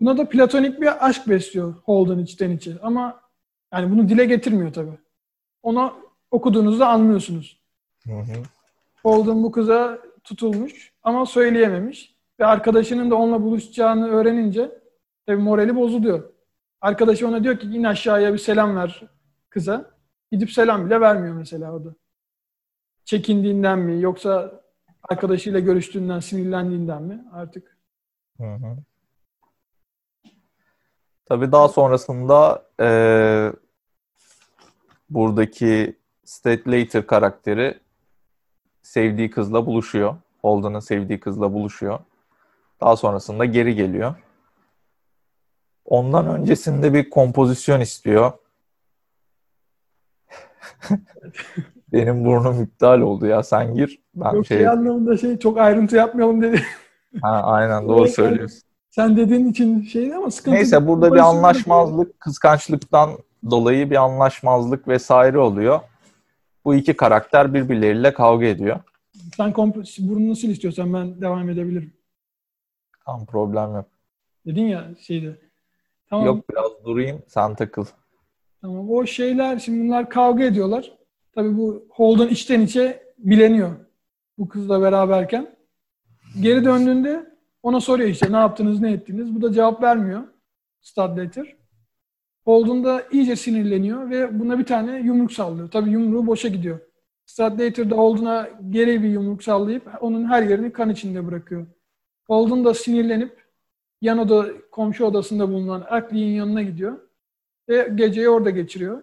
buna 0.00 0.18
da 0.18 0.28
platonik 0.28 0.80
bir 0.80 1.06
aşk 1.08 1.28
besliyor 1.28 1.74
Holden 1.84 2.18
içten 2.18 2.50
içe. 2.50 2.72
Ama 2.82 3.20
yani 3.72 3.90
bunu 3.90 4.08
dile 4.08 4.24
getirmiyor 4.24 4.72
tabii. 4.72 4.98
Ona 5.62 5.92
okuduğunuzda 6.30 6.88
anlıyorsunuz. 6.88 7.60
Hı 8.04 8.12
hı. 8.12 8.42
Holden 9.02 9.42
bu 9.42 9.52
kıza 9.52 9.98
tutulmuş 10.24 10.92
ama 11.02 11.26
söyleyememiş. 11.26 12.14
Ve 12.40 12.46
arkadaşının 12.46 13.10
da 13.10 13.14
onunla 13.14 13.42
buluşacağını 13.42 14.08
öğrenince 14.08 14.70
tabii 15.26 15.42
morali 15.42 15.76
bozuluyor. 15.76 16.32
Arkadaşı 16.80 17.28
ona 17.28 17.44
diyor 17.44 17.58
ki 17.58 17.66
in 17.66 17.84
aşağıya 17.84 18.32
bir 18.32 18.38
selam 18.38 18.76
ver 18.76 19.02
kıza. 19.48 19.90
Gidip 20.32 20.52
selam 20.52 20.86
bile 20.86 21.00
vermiyor 21.00 21.34
mesela 21.34 21.74
o 21.74 21.84
da. 21.84 21.94
Çekindiğinden 23.06 23.78
mi 23.78 24.02
yoksa 24.02 24.60
arkadaşıyla 25.02 25.60
görüştüğünden 25.60 26.20
sinirlendiğinden 26.20 27.02
mi 27.02 27.24
artık. 27.32 27.78
Hı 28.40 28.54
hı. 28.54 28.76
Tabii 31.24 31.52
daha 31.52 31.68
sonrasında 31.68 32.66
eee, 32.80 33.52
buradaki 35.10 35.96
Statlater 36.24 37.06
karakteri 37.06 37.80
sevdiği 38.82 39.30
kızla 39.30 39.66
buluşuyor. 39.66 40.16
Holden'ın 40.42 40.80
sevdiği 40.80 41.20
kızla 41.20 41.52
buluşuyor. 41.52 41.98
Daha 42.80 42.96
sonrasında 42.96 43.44
geri 43.44 43.74
geliyor. 43.74 44.14
Ondan 45.84 46.26
öncesinde 46.26 46.94
bir 46.94 47.10
kompozisyon 47.10 47.80
istiyor. 47.80 48.32
Benim 51.92 52.24
burnum 52.24 52.62
iptal 52.62 53.00
oldu 53.00 53.26
ya. 53.26 53.42
Sen 53.42 53.74
gir. 53.74 54.00
Ben 54.14 54.32
Yok 54.32 54.46
şey... 54.46 54.58
şey 54.58 54.68
anlamında 54.68 55.16
şey 55.16 55.38
çok 55.38 55.58
ayrıntı 55.58 55.96
yapmayalım 55.96 56.42
dedi. 56.42 56.62
Ha, 57.22 57.42
aynen 57.42 57.88
doğru 57.88 58.08
söylüyorsun. 58.08 58.60
Sen 58.90 59.16
dediğin 59.16 59.50
için 59.50 59.82
şey 59.82 60.14
ama 60.14 60.30
sıkıntı. 60.30 60.56
Neyse 60.56 60.86
burada 60.86 61.14
bir 61.14 61.18
anlaşmazlık, 61.18 62.20
kıskançlıktan 62.20 63.10
dolayı 63.50 63.90
bir 63.90 63.96
anlaşmazlık 63.96 64.88
vesaire 64.88 65.38
oluyor. 65.38 65.80
Bu 66.64 66.74
iki 66.74 66.96
karakter 66.96 67.54
birbirleriyle 67.54 68.14
kavga 68.14 68.46
ediyor. 68.46 68.80
Sen 69.36 69.50
komp- 69.50 70.08
burnunu 70.08 70.36
sil 70.40 70.50
istiyorsan 70.50 70.94
ben 70.94 71.20
devam 71.20 71.50
edebilirim. 71.50 71.92
Tamam 73.04 73.26
problem 73.26 73.74
yok. 73.74 73.86
Dedin 74.46 74.64
ya 74.64 74.84
şeyde. 75.00 75.36
Tamam. 76.10 76.26
Yok 76.26 76.50
biraz 76.50 76.84
durayım 76.84 77.22
sen 77.26 77.54
takıl. 77.54 77.84
Tamam. 78.60 78.90
O 78.90 79.06
şeyler 79.06 79.58
şimdi 79.58 79.84
bunlar 79.84 80.10
kavga 80.10 80.44
ediyorlar. 80.44 80.95
Tabii 81.36 81.56
bu 81.56 81.86
Holden 81.90 82.28
içten 82.28 82.60
içe 82.60 83.02
bileniyor. 83.18 83.76
Bu 84.38 84.48
kızla 84.48 84.82
beraberken. 84.82 85.56
Geri 86.40 86.64
döndüğünde 86.64 87.26
ona 87.62 87.80
soruyor 87.80 88.08
işte 88.08 88.32
ne 88.32 88.36
yaptınız 88.36 88.80
ne 88.80 88.92
ettiniz. 88.92 89.34
Bu 89.34 89.42
da 89.42 89.52
cevap 89.52 89.82
vermiyor. 89.82 90.22
Stadlater. 90.80 91.56
Holden 92.44 92.84
da 92.84 93.02
iyice 93.12 93.36
sinirleniyor 93.36 94.10
ve 94.10 94.40
buna 94.40 94.58
bir 94.58 94.64
tane 94.64 95.00
yumruk 95.00 95.32
sallıyor. 95.32 95.70
Tabii 95.70 95.90
yumruğu 95.90 96.26
boşa 96.26 96.48
gidiyor. 96.48 96.78
Stadlater 97.26 97.90
da 97.90 97.96
Holden'a 97.96 98.48
geri 98.70 99.02
bir 99.02 99.08
yumruk 99.08 99.42
sallayıp 99.42 99.88
onun 100.00 100.24
her 100.24 100.42
yerini 100.42 100.72
kan 100.72 100.90
içinde 100.90 101.26
bırakıyor. 101.26 101.66
Holden 102.26 102.64
da 102.64 102.74
sinirlenip 102.74 103.46
yan 104.00 104.18
oda, 104.18 104.46
komşu 104.70 105.04
odasında 105.04 105.48
bulunan 105.48 105.84
Ackley'in 105.90 106.36
yanına 106.36 106.62
gidiyor. 106.62 106.98
Ve 107.68 107.92
geceyi 107.94 108.28
orada 108.28 108.50
geçiriyor. 108.50 109.02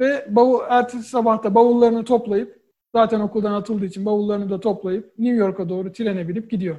Ve 0.00 0.26
bavul, 0.28 0.60
ertesi 0.68 1.08
sabahta 1.08 1.54
bavullarını 1.54 2.04
toplayıp 2.04 2.62
zaten 2.94 3.20
okuldan 3.20 3.52
atıldığı 3.52 3.84
için 3.84 4.06
bavullarını 4.06 4.50
da 4.50 4.60
toplayıp 4.60 5.18
New 5.18 5.36
York'a 5.36 5.68
doğru 5.68 5.92
trene 5.92 6.28
binip 6.28 6.50
gidiyor. 6.50 6.76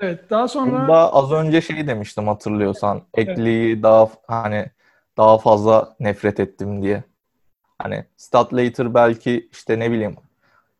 Evet, 0.00 0.30
daha 0.30 0.48
sonra 0.48 0.72
Bunda 0.72 1.12
az 1.12 1.32
önce 1.32 1.60
şey 1.60 1.86
demiştim 1.86 2.28
hatırlıyorsan. 2.28 3.02
Ekliği 3.14 3.82
daha 3.82 4.08
hani 4.26 4.66
daha 5.16 5.38
fazla 5.38 5.96
nefret 6.00 6.40
ettim 6.40 6.82
diye. 6.82 7.04
Hani 7.78 8.04
Statlater 8.16 8.94
belki 8.94 9.48
işte 9.52 9.78
ne 9.78 9.90
bileyim 9.90 10.16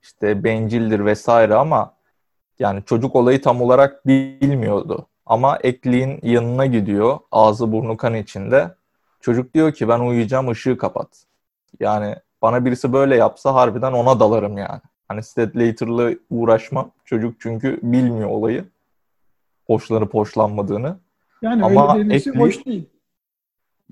işte 0.02 0.44
bencildir 0.44 1.04
vesaire 1.04 1.54
ama 1.54 1.94
yani 2.58 2.82
çocuk 2.84 3.16
olayı 3.16 3.42
tam 3.42 3.62
olarak 3.62 4.06
bilmiyordu. 4.06 5.06
Ama 5.26 5.56
Ekliğin 5.56 6.20
yanına 6.22 6.66
gidiyor. 6.66 7.18
Ağzı 7.32 7.72
burnu 7.72 7.96
kan 7.96 8.14
içinde. 8.14 8.74
Çocuk 9.28 9.54
diyor 9.54 9.72
ki 9.72 9.88
ben 9.88 10.00
uyuyacağım 10.00 10.48
ışığı 10.48 10.78
kapat. 10.78 11.08
Yani 11.80 12.14
bana 12.42 12.64
birisi 12.64 12.92
böyle 12.92 13.16
yapsa 13.16 13.54
harbiden 13.54 13.92
ona 13.92 14.20
dalarım 14.20 14.58
yani. 14.58 14.80
Hani 15.08 15.22
Statlater'la 15.22 16.10
uğraşmam. 16.30 16.90
Çocuk 17.04 17.40
çünkü 17.40 17.80
bilmiyor 17.82 18.28
olayı. 18.28 18.64
Hoşlanıp 19.66 20.14
hoşlanmadığını. 20.14 20.98
yani 21.42 21.64
ama 21.64 21.98
öyle 21.98 22.14
Ackley- 22.14 22.38
hoş 22.38 22.66
değil. 22.66 22.88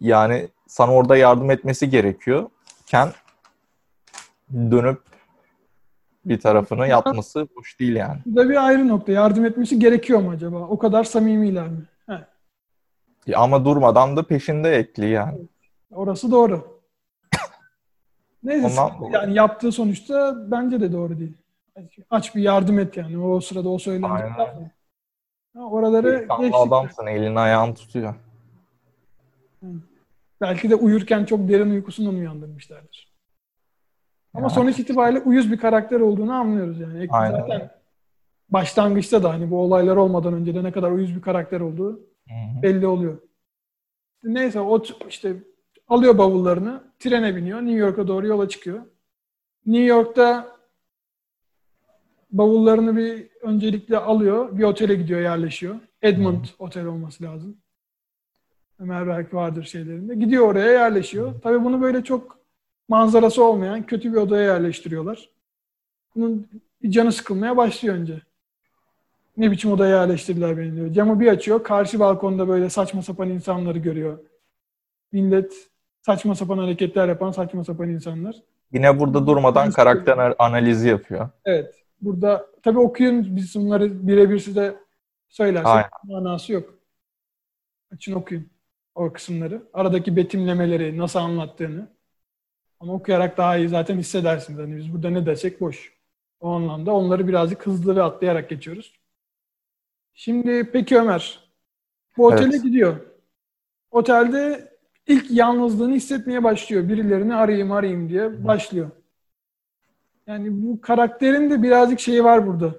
Yani 0.01 0.49
sana 0.67 0.93
orada 0.93 1.17
yardım 1.17 1.51
etmesi 1.51 1.91
gerekiyor. 1.91 2.51
Ken 2.87 3.09
dönüp 4.53 5.01
bir 6.25 6.41
tarafını 6.41 6.89
yapması 6.89 7.49
hoş 7.55 7.81
değil 7.81 7.97
yani. 7.97 8.19
Bu 8.27 8.37
da 8.37 8.49
bir 8.49 8.67
ayrı 8.67 8.89
nokta. 8.89 9.13
Yardım 9.13 9.45
etmesi 9.45 9.79
gerekiyor 9.79 10.21
mu 10.21 10.31
acaba? 10.31 10.59
O 10.59 10.79
kadar 10.79 11.05
samimiler 11.05 11.69
mi? 11.69 11.83
Ama 13.35 13.65
durmadan 13.65 14.17
da 14.17 14.23
peşinde 14.27 14.75
ekli 14.77 15.09
yani. 15.09 15.39
orası 15.95 16.31
doğru. 16.31 16.81
Neyse 18.43 18.81
Ondan 18.81 19.11
yani 19.11 19.35
yaptığı 19.35 19.73
sonuçta 19.73 20.37
bence 20.51 20.81
de 20.81 20.93
doğru 20.93 21.19
değil. 21.19 21.33
Aç 22.11 22.35
bir 22.35 22.43
yardım 22.43 22.79
et 22.79 22.97
yani. 22.97 23.19
O 23.19 23.41
sırada 23.41 23.69
o 23.69 23.79
söylenecek 23.79 24.11
Aynen. 24.11 24.39
laf 24.39 24.55
mı? 24.61 24.71
Ha, 25.57 25.63
Oraları 25.63 26.27
geçtik. 26.41 26.55
adamsın 26.55 27.07
elini 27.07 27.41
ayağını 27.41 27.75
tutuyor. 27.75 28.15
Belki 30.41 30.71
de 30.71 30.75
uyurken 30.75 31.25
çok 31.25 31.49
derin 31.49 31.71
uykusundan 31.71 32.15
uyandırmışlardır. 32.15 33.13
Ama 34.35 34.43
Yani. 34.47 34.53
sonuç 34.55 34.79
itibariyle 34.79 35.21
uyuz 35.21 35.53
bir 35.53 35.59
karakter 35.59 36.01
olduğunu 36.01 36.33
anlıyoruz 36.33 36.81
yani. 36.81 37.07
Aynen. 37.11 37.41
zaten 37.41 37.71
başlangıçta 38.49 39.23
da 39.23 39.33
hani 39.33 39.51
bu 39.51 39.59
olaylar 39.61 39.97
olmadan 39.97 40.35
önce 40.35 40.55
de 40.55 40.65
ne 40.65 40.73
kadar 40.73 40.91
uyuz 40.91 41.17
bir 41.17 41.23
karakter 41.23 41.61
olduğu 41.61 41.93
Hı 42.29 42.35
hı. 42.35 42.63
belli 42.63 42.87
oluyor. 42.87 43.19
Neyse 44.23 44.61
o 44.61 44.83
işte 45.09 45.37
alıyor 45.89 46.19
bavullarını, 46.19 46.85
trene 46.99 47.37
biniyor, 47.37 47.61
New 47.61 47.79
York'a 47.79 48.09
doğru 48.09 48.27
yola 48.27 48.49
çıkıyor. 48.49 48.81
New 49.67 49.85
York'ta 49.85 50.57
bavullarını 52.31 52.97
bir 52.97 53.29
öncelikle 53.43 53.99
alıyor, 53.99 54.59
bir 54.59 54.65
otele 54.65 54.95
gidiyor, 54.95 55.21
yerleşiyor. 55.21 55.77
Edmond 56.03 56.45
Otel 56.59 56.87
olması 56.87 57.25
lazım. 57.25 57.57
Ömer 58.79 59.09
belki 59.09 59.37
vardır 59.37 59.65
şeylerinde. 59.65 60.15
Gidiyor 60.15 60.49
oraya 60.49 60.71
yerleşiyor. 60.73 61.35
Tabii 61.43 61.65
bunu 61.65 61.83
böyle 61.83 62.05
çok 62.05 62.39
manzarası 62.89 63.45
olmayan 63.45 63.87
kötü 63.87 64.13
bir 64.13 64.17
odaya 64.17 64.53
yerleştiriyorlar. 64.53 65.31
Bunun 66.15 66.49
canı 66.89 67.13
sıkılmaya 67.13 67.57
başlıyor 67.57 67.95
önce. 67.95 68.23
Ne 69.37 69.51
biçim 69.51 69.73
odaya 69.73 70.01
yerleştirdiler 70.01 70.59
beni 70.59 70.77
diyor. 70.77 70.93
Camı 70.93 71.21
bir 71.21 71.29
açıyor. 71.29 71.65
Karşı 71.65 72.01
balkonda 72.01 72.49
böyle 72.49 72.71
saçma 72.71 73.03
sapan 73.03 73.29
insanları 73.29 73.79
görüyor. 73.79 74.19
Millet 75.13 75.53
saçma 76.03 76.35
sapan 76.35 76.59
hareketler 76.59 77.09
yapan 77.09 77.31
saçma 77.31 77.65
sapan 77.65 77.89
insanlar. 77.89 78.37
Yine 78.73 79.01
burada 79.01 79.27
durmadan 79.27 79.71
karakter 79.71 80.35
analizi 80.39 80.89
yapıyor. 80.89 81.29
Evet. 81.45 81.75
Burada 82.01 82.47
tabii 82.63 82.79
okuyun 82.79 83.37
biz 83.37 83.55
bunları 83.55 84.09
birebir 84.09 84.39
size 84.39 84.77
söylersek 85.29 85.67
Aynen. 85.67 85.89
manası 86.05 86.53
yok. 86.53 86.75
Açın 87.93 88.13
okuyun 88.13 88.51
o 88.95 89.13
kısımları. 89.13 89.63
Aradaki 89.73 90.17
betimlemeleri, 90.17 90.99
nasıl 90.99 91.19
anlattığını. 91.19 91.89
Ama 92.81 92.93
okuyarak 92.93 93.37
daha 93.37 93.57
iyi 93.57 93.69
zaten 93.69 93.99
hissedersiniz. 93.99 94.59
Hani 94.59 94.77
biz 94.77 94.93
burada 94.93 95.11
ne 95.11 95.27
desek 95.27 95.61
boş. 95.61 95.93
O 96.41 96.51
anlamda 96.51 96.93
onları 96.93 97.29
birazcık 97.29 97.67
hızlı 97.67 97.97
ve 97.97 98.03
atlayarak 98.03 98.51
geçiyoruz. 98.51 98.96
Şimdi 100.19 100.71
peki 100.73 100.99
Ömer. 100.99 101.51
Bu 102.17 102.27
otele 102.27 102.51
Evet. 102.55 102.63
gidiyor. 102.63 102.97
Otelde 103.91 104.73
ilk 105.07 105.31
yalnızlığını 105.31 105.95
hissetmeye 105.95 106.45
başlıyor. 106.45 106.89
Birilerini 106.89 107.35
arayayım 107.35 107.73
arayayım 107.73 108.09
diye 108.09 108.45
başlıyor. 108.47 108.91
Yani 110.27 110.63
bu 110.63 110.81
karakterin 110.81 111.51
de 111.51 111.63
birazcık 111.63 112.01
şeyi 112.01 112.25
var 112.25 112.47
burada. 112.47 112.75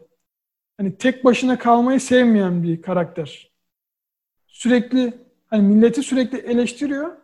Hani 0.77 0.97
tek 0.97 1.25
başına 1.25 1.57
kalmayı 1.59 1.99
sevmeyen 1.99 2.63
bir 2.63 2.81
karakter. 2.81 3.51
Sürekli 4.47 5.13
hani 5.47 5.63
milleti 5.63 6.03
sürekli 6.03 6.37
eleştiriyor. 6.37 7.15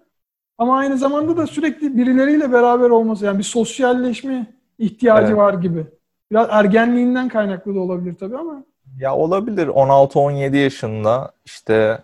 Ama 0.58 0.78
aynı 0.78 0.98
zamanda 0.98 1.38
da 1.38 1.48
sürekli 1.48 1.98
birileriyle 1.98 2.52
beraber 2.52 2.90
olması 2.90 3.26
yani 3.26 3.38
bir 3.38 3.44
sosyalleşme 3.44 4.54
ihtiyacı 4.78 5.28
Evet. 5.28 5.38
var 5.38 5.54
gibi. 5.54 5.86
Biraz 6.32 6.48
ergenliğinden 6.52 7.30
kaynaklı 7.30 7.76
da 7.76 7.80
olabilir 7.80 8.16
tabii 8.16 8.38
ama 8.38 8.66
Ya 8.98 9.16
olabilir 9.16 9.68
16-17 9.68 10.58
yaşında 10.58 11.32
işte 11.46 12.04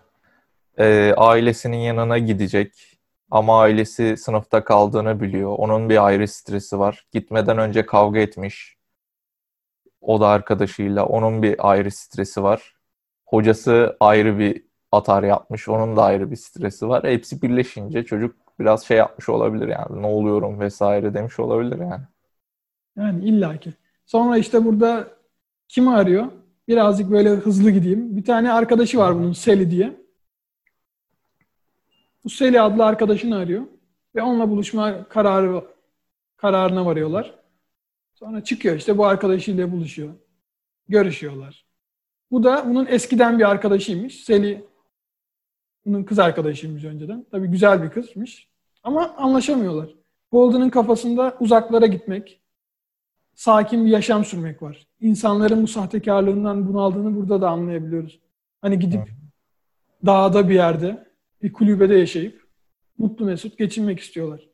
e, 0.78 1.14
ailesinin 1.16 1.76
yanına 1.76 2.18
gidecek 2.18 2.98
ama 3.30 3.60
ailesi 3.60 4.16
sınıfta 4.16 4.64
kaldığını 4.64 5.20
biliyor. 5.20 5.54
Onun 5.58 5.88
bir 5.90 6.06
ayrı 6.06 6.28
stresi 6.28 6.78
var. 6.78 7.06
Gitmeden 7.12 7.58
önce 7.58 7.86
kavga 7.86 8.18
etmiş. 8.20 8.76
O 10.00 10.20
da 10.20 10.28
arkadaşıyla. 10.28 11.06
Onun 11.06 11.42
bir 11.42 11.70
ayrı 11.70 11.90
stresi 11.90 12.42
var. 12.42 12.74
Hocası 13.26 13.96
ayrı 14.00 14.38
bir 14.38 14.64
atar 14.92 15.22
yapmış. 15.22 15.68
Onun 15.68 15.96
da 15.96 16.02
ayrı 16.04 16.30
bir 16.30 16.36
stresi 16.36 16.88
var. 16.88 17.04
Hepsi 17.04 17.42
birleşince 17.42 18.04
çocuk 18.04 18.36
biraz 18.58 18.84
şey 18.84 18.96
yapmış 18.96 19.28
olabilir 19.28 19.68
yani. 19.68 20.02
Ne 20.02 20.06
oluyorum 20.06 20.60
vesaire 20.60 21.14
demiş 21.14 21.40
olabilir 21.40 21.78
yani. 21.78 22.02
Yani 22.96 23.24
illaki. 23.24 23.74
Sonra 24.06 24.38
işte 24.38 24.64
burada 24.64 25.08
kimi 25.68 25.90
arıyor? 25.90 26.26
Birazcık 26.70 27.10
böyle 27.10 27.30
hızlı 27.30 27.70
gideyim. 27.70 28.16
Bir 28.16 28.24
tane 28.24 28.52
arkadaşı 28.52 28.98
var 28.98 29.14
bunun 29.14 29.32
Seli 29.32 29.70
diye. 29.70 30.00
Bu 32.24 32.30
Seli 32.30 32.60
adlı 32.60 32.84
arkadaşını 32.84 33.36
arıyor. 33.36 33.66
Ve 34.14 34.22
onunla 34.22 34.50
buluşma 34.50 35.08
kararı 35.08 35.64
kararına 36.36 36.86
varıyorlar. 36.86 37.34
Sonra 38.14 38.44
çıkıyor 38.44 38.76
işte 38.76 38.98
bu 38.98 39.06
arkadaşıyla 39.06 39.72
buluşuyor. 39.72 40.14
Görüşüyorlar. 40.88 41.64
Bu 42.30 42.44
da 42.44 42.64
bunun 42.68 42.86
eskiden 42.86 43.38
bir 43.38 43.50
arkadaşıymış. 43.50 44.24
Seli 44.24 44.64
bunun 45.86 46.04
kız 46.04 46.18
arkadaşıymış 46.18 46.84
önceden. 46.84 47.26
Tabii 47.30 47.48
güzel 47.48 47.82
bir 47.82 47.90
kızmış. 47.90 48.48
Ama 48.82 49.14
anlaşamıyorlar. 49.16 49.94
Golden'ın 50.32 50.70
kafasında 50.70 51.36
uzaklara 51.40 51.86
gitmek, 51.86 52.40
sakin 53.40 53.86
bir 53.86 53.90
yaşam 53.90 54.24
sürmek 54.24 54.62
var. 54.62 54.86
İnsanların 55.00 55.62
bu 55.62 55.66
sahtekarlığından 55.66 56.68
bunaldığını 56.68 57.16
burada 57.16 57.40
da 57.40 57.50
anlayabiliyoruz. 57.50 58.20
Hani 58.60 58.78
gidip 58.78 59.08
dağda 60.06 60.48
bir 60.48 60.54
yerde, 60.54 61.08
bir 61.42 61.52
kulübede 61.52 61.94
yaşayıp 61.94 62.46
mutlu 62.98 63.24
mesut 63.24 63.58
geçinmek 63.58 64.00
istiyorlar. 64.00 64.48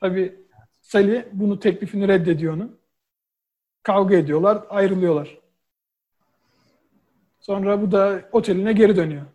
Tabii 0.00 0.46
Sally 0.80 1.28
bunu 1.32 1.60
teklifini 1.60 2.08
reddediyor 2.08 2.54
onun. 2.54 2.78
Kavga 3.82 4.16
ediyorlar, 4.16 4.64
ayrılıyorlar. 4.68 5.38
Sonra 7.40 7.82
bu 7.82 7.92
da 7.92 8.22
oteline 8.32 8.72
geri 8.72 8.96
dönüyor. 8.96 9.26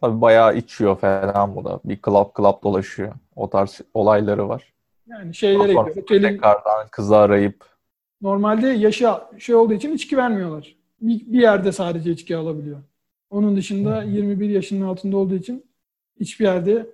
Tabii 0.00 0.20
bayağı 0.20 0.56
içiyor 0.56 0.98
falan 0.98 1.56
bu 1.56 1.64
da. 1.64 1.80
Bir 1.84 2.02
club 2.02 2.36
club 2.36 2.62
dolaşıyor. 2.62 3.14
O 3.36 3.50
tarz 3.50 3.80
olayları 3.94 4.48
var. 4.48 4.79
Yani 5.10 5.34
şeylere 5.34 5.68
gidiyor. 5.68 5.96
Otelin 5.96 6.28
tekrardan 6.28 6.88
kızı 6.90 7.16
arayıp 7.16 7.70
Normalde 8.22 8.68
yaşı 8.68 9.10
şey 9.38 9.54
olduğu 9.54 9.72
için 9.72 9.92
içki 9.92 10.16
vermiyorlar. 10.16 10.76
Bir, 11.00 11.32
bir 11.32 11.40
yerde 11.40 11.72
sadece 11.72 12.10
içki 12.10 12.36
alabiliyor. 12.36 12.78
Onun 13.30 13.56
dışında 13.56 14.02
21 14.02 14.48
yaşının 14.48 14.86
altında 14.86 15.16
olduğu 15.16 15.34
için 15.34 15.66
hiçbir 16.20 16.44
yerde 16.44 16.86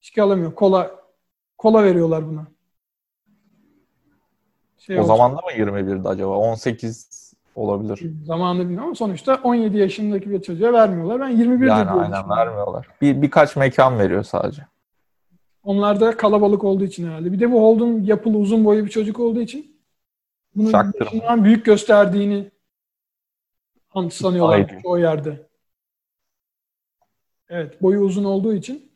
içki 0.00 0.22
alamıyor. 0.22 0.54
Kola 0.54 0.90
kola 1.58 1.84
veriyorlar 1.84 2.28
buna. 2.28 2.46
Şey 4.78 5.00
o 5.00 5.04
zaman 5.04 5.32
da 5.32 5.36
mı 5.36 5.52
21'di 5.52 6.08
acaba? 6.08 6.36
18 6.36 7.32
olabilir. 7.54 8.12
zamanını 8.24 8.62
bilmiyorum 8.62 8.86
ama 8.86 8.94
sonuçta 8.94 9.40
17 9.42 9.78
yaşındaki 9.78 10.30
bir 10.30 10.42
çocuğa 10.42 10.72
vermiyorlar. 10.72 11.20
Ben 11.20 11.28
21 11.28 11.66
Yani 11.66 11.90
aynen 11.90 12.30
vermiyorlar. 12.30 12.88
Bir, 13.00 13.22
birkaç 13.22 13.56
mekan 13.56 13.98
veriyor 13.98 14.22
sadece. 14.22 14.66
Onlar 15.66 16.00
da 16.00 16.16
kalabalık 16.16 16.64
olduğu 16.64 16.84
için 16.84 17.06
herhalde. 17.06 17.32
Bir 17.32 17.40
de 17.40 17.52
bu 17.52 17.62
Holden 17.62 18.04
yapılı 18.04 18.38
uzun 18.38 18.64
boylu 18.64 18.84
bir 18.86 18.90
çocuk 18.90 19.20
olduğu 19.20 19.40
için 19.40 19.80
bunu 20.54 20.70
yaşından 21.00 21.44
büyük 21.44 21.64
gösterdiğini 21.64 22.50
an- 23.94 24.08
sanıyorlar 24.08 24.62
Haydi. 24.62 24.80
o 24.84 24.98
yerde. 24.98 25.48
Evet, 27.48 27.82
boyu 27.82 28.00
uzun 28.00 28.24
olduğu 28.24 28.54
için 28.54 28.92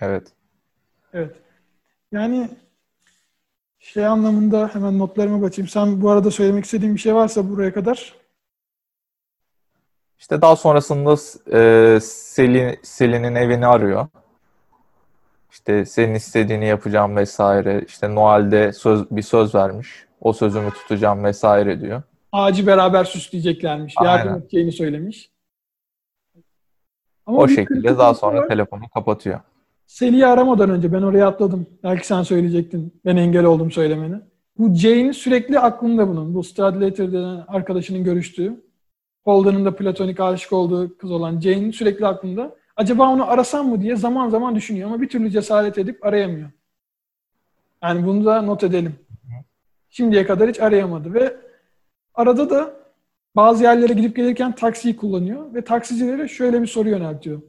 Evet. 0.00 0.32
evet. 1.12 1.36
Yani 2.12 2.50
şey 3.78 4.06
anlamında 4.06 4.70
hemen 4.74 4.98
notlarıma 4.98 5.42
bakayım. 5.42 5.68
Sen 5.68 6.00
bu 6.00 6.10
arada 6.10 6.30
söylemek 6.30 6.64
istediğin 6.64 6.94
bir 6.94 7.00
şey 7.00 7.14
varsa 7.14 7.50
buraya 7.50 7.72
kadar. 7.74 8.17
İşte 10.18 10.42
daha 10.42 10.56
sonrasında 10.56 11.12
e, 11.58 12.00
Selin, 12.00 12.78
Selin'in 12.82 13.34
evini 13.34 13.66
arıyor. 13.66 14.06
İşte 15.50 15.84
senin 15.84 16.14
istediğini 16.14 16.66
yapacağım 16.66 17.16
vesaire. 17.16 17.84
İşte 17.88 18.14
Noel'de 18.14 18.72
söz, 18.72 19.10
bir 19.10 19.22
söz 19.22 19.54
vermiş. 19.54 20.06
O 20.20 20.32
sözümü 20.32 20.70
tutacağım 20.70 21.24
vesaire 21.24 21.80
diyor. 21.80 22.02
Ağacı 22.32 22.66
beraber 22.66 23.04
süsleyeceklermiş. 23.04 23.94
Aynen. 23.96 24.10
Yardım 24.10 24.34
edeceğini 24.34 24.72
söylemiş. 24.72 25.30
Ama 27.26 27.38
O 27.38 27.48
şekilde 27.48 27.98
daha 27.98 28.14
sonra 28.14 28.40
var. 28.40 28.48
telefonu 28.48 28.88
kapatıyor. 28.94 29.40
Seli'yi 29.86 30.26
aramadan 30.26 30.70
önce 30.70 30.92
ben 30.92 31.02
oraya 31.02 31.26
atladım. 31.28 31.66
Belki 31.84 32.06
sen 32.06 32.22
söyleyecektin. 32.22 33.00
Ben 33.04 33.16
engel 33.16 33.44
oldum 33.44 33.70
söylemeni. 33.70 34.16
Bu 34.58 34.74
Jane 34.74 35.12
sürekli 35.12 35.58
aklında 35.58 36.08
bunun. 36.08 36.34
Bu 36.34 36.44
Stradlater 36.44 37.12
denen 37.12 37.44
arkadaşının 37.48 38.04
görüştüğü. 38.04 38.67
Holden'ın 39.28 39.64
da 39.64 39.76
platonik 39.76 40.20
aşık 40.20 40.52
olduğu 40.52 40.98
kız 40.98 41.10
olan 41.10 41.40
Jane 41.40 41.72
sürekli 41.72 42.06
aklında. 42.06 42.56
Acaba 42.76 43.08
onu 43.08 43.30
arasam 43.30 43.68
mı 43.68 43.80
diye 43.80 43.96
zaman 43.96 44.28
zaman 44.28 44.54
düşünüyor 44.54 44.88
ama 44.88 45.00
bir 45.00 45.08
türlü 45.08 45.30
cesaret 45.30 45.78
edip 45.78 46.06
arayamıyor. 46.06 46.50
Yani 47.82 48.06
bunu 48.06 48.24
da 48.24 48.42
not 48.42 48.64
edelim. 48.64 48.94
Şimdiye 49.90 50.26
kadar 50.26 50.48
hiç 50.48 50.60
arayamadı 50.60 51.14
ve 51.14 51.36
arada 52.14 52.50
da 52.50 52.74
bazı 53.36 53.62
yerlere 53.64 53.92
gidip 53.92 54.16
gelirken 54.16 54.54
taksiyi 54.54 54.96
kullanıyor 54.96 55.54
ve 55.54 55.64
taksicilere 55.64 56.28
şöyle 56.28 56.62
bir 56.62 56.66
soru 56.66 56.88
yöneltiyor. 56.88 57.42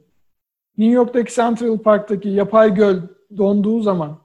New 0.78 0.96
York'taki 0.96 1.36
Central 1.36 1.78
Park'taki 1.78 2.30
yapay 2.30 2.74
göl 2.74 3.02
donduğu 3.38 3.82
zaman 3.82 4.18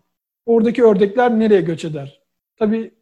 oradaki 0.47 0.85
ördekler 0.85 1.39
nereye 1.39 1.61
göç 1.61 1.85
eder? 1.85 2.21
Tabii 2.57 2.95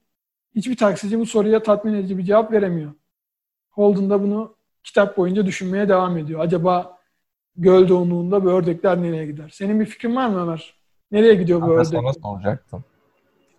hiçbir 0.54 0.76
taksici 0.76 1.18
bu 1.18 1.26
soruya 1.26 1.62
tatmin 1.62 1.94
edici 1.94 2.18
bir 2.18 2.24
cevap 2.24 2.52
veremiyor. 2.52 2.92
Holden 3.72 4.10
da 4.10 4.22
bunu 4.22 4.54
kitap 4.84 5.16
boyunca 5.16 5.46
düşünmeye 5.46 5.88
devam 5.88 6.18
ediyor. 6.18 6.40
Acaba 6.40 6.98
göl 7.56 7.88
donduğunda 7.88 8.44
bu 8.44 8.50
ördekler 8.50 9.02
nereye 9.02 9.26
gider? 9.26 9.48
Senin 9.52 9.80
bir 9.80 9.86
fikrin 9.86 10.16
var 10.16 10.28
mı 10.28 10.42
Ömer? 10.42 10.74
Nereye 11.12 11.34
gidiyor 11.34 11.62
bu 11.62 11.72
ördekler? 11.72 12.00
sana 12.00 12.12
soracaktım. 12.12 12.84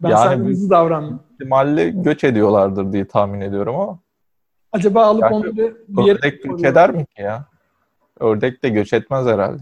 Ben 0.02 0.10
Yani 0.10 0.44
bu- 0.44 0.48
hızlı 0.48 0.70
davrandım. 0.70 1.24
İhtimalle 1.34 1.90
göç 1.90 2.24
ediyorlardır 2.24 2.94
diye 2.94 3.08
tahmin 3.08 3.42
ediyorum 3.42 3.76
ama 3.76 4.00
Acaba 4.72 5.06
alıp 5.06 5.22
Yani 5.22 5.34
onları 5.36 5.56
bir 5.88 6.04
yere 6.04 6.18
ördek 6.18 6.44
göç 6.44 6.64
eder 6.64 6.92
mi 6.92 7.06
ki 7.06 7.22
ya? 7.22 7.46
Ördek 8.20 8.64
de 8.64 8.70
göç 8.70 8.94
etmez 8.94 9.26
herhalde. 9.26 9.62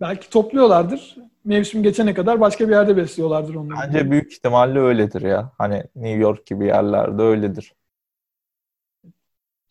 belki 0.00 0.30
topluyorlardır. 0.30 1.16
Mevsim 1.44 1.82
geçene 1.82 2.14
kadar 2.14 2.40
başka 2.40 2.68
bir 2.68 2.72
yerde 2.72 2.96
besliyorlardır 2.96 3.54
onları. 3.54 3.78
Bence 3.86 4.10
büyük 4.10 4.32
ihtimalle 4.32 4.78
öyledir 4.78 5.22
ya. 5.22 5.52
Hani 5.58 5.84
New 5.96 6.20
York 6.20 6.46
gibi 6.46 6.66
yerlerde 6.66 7.22
öyledir. 7.22 7.74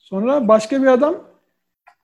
Sonra 0.05 0.47
başka 0.47 0.81
bir 0.81 0.87
adam 0.87 1.15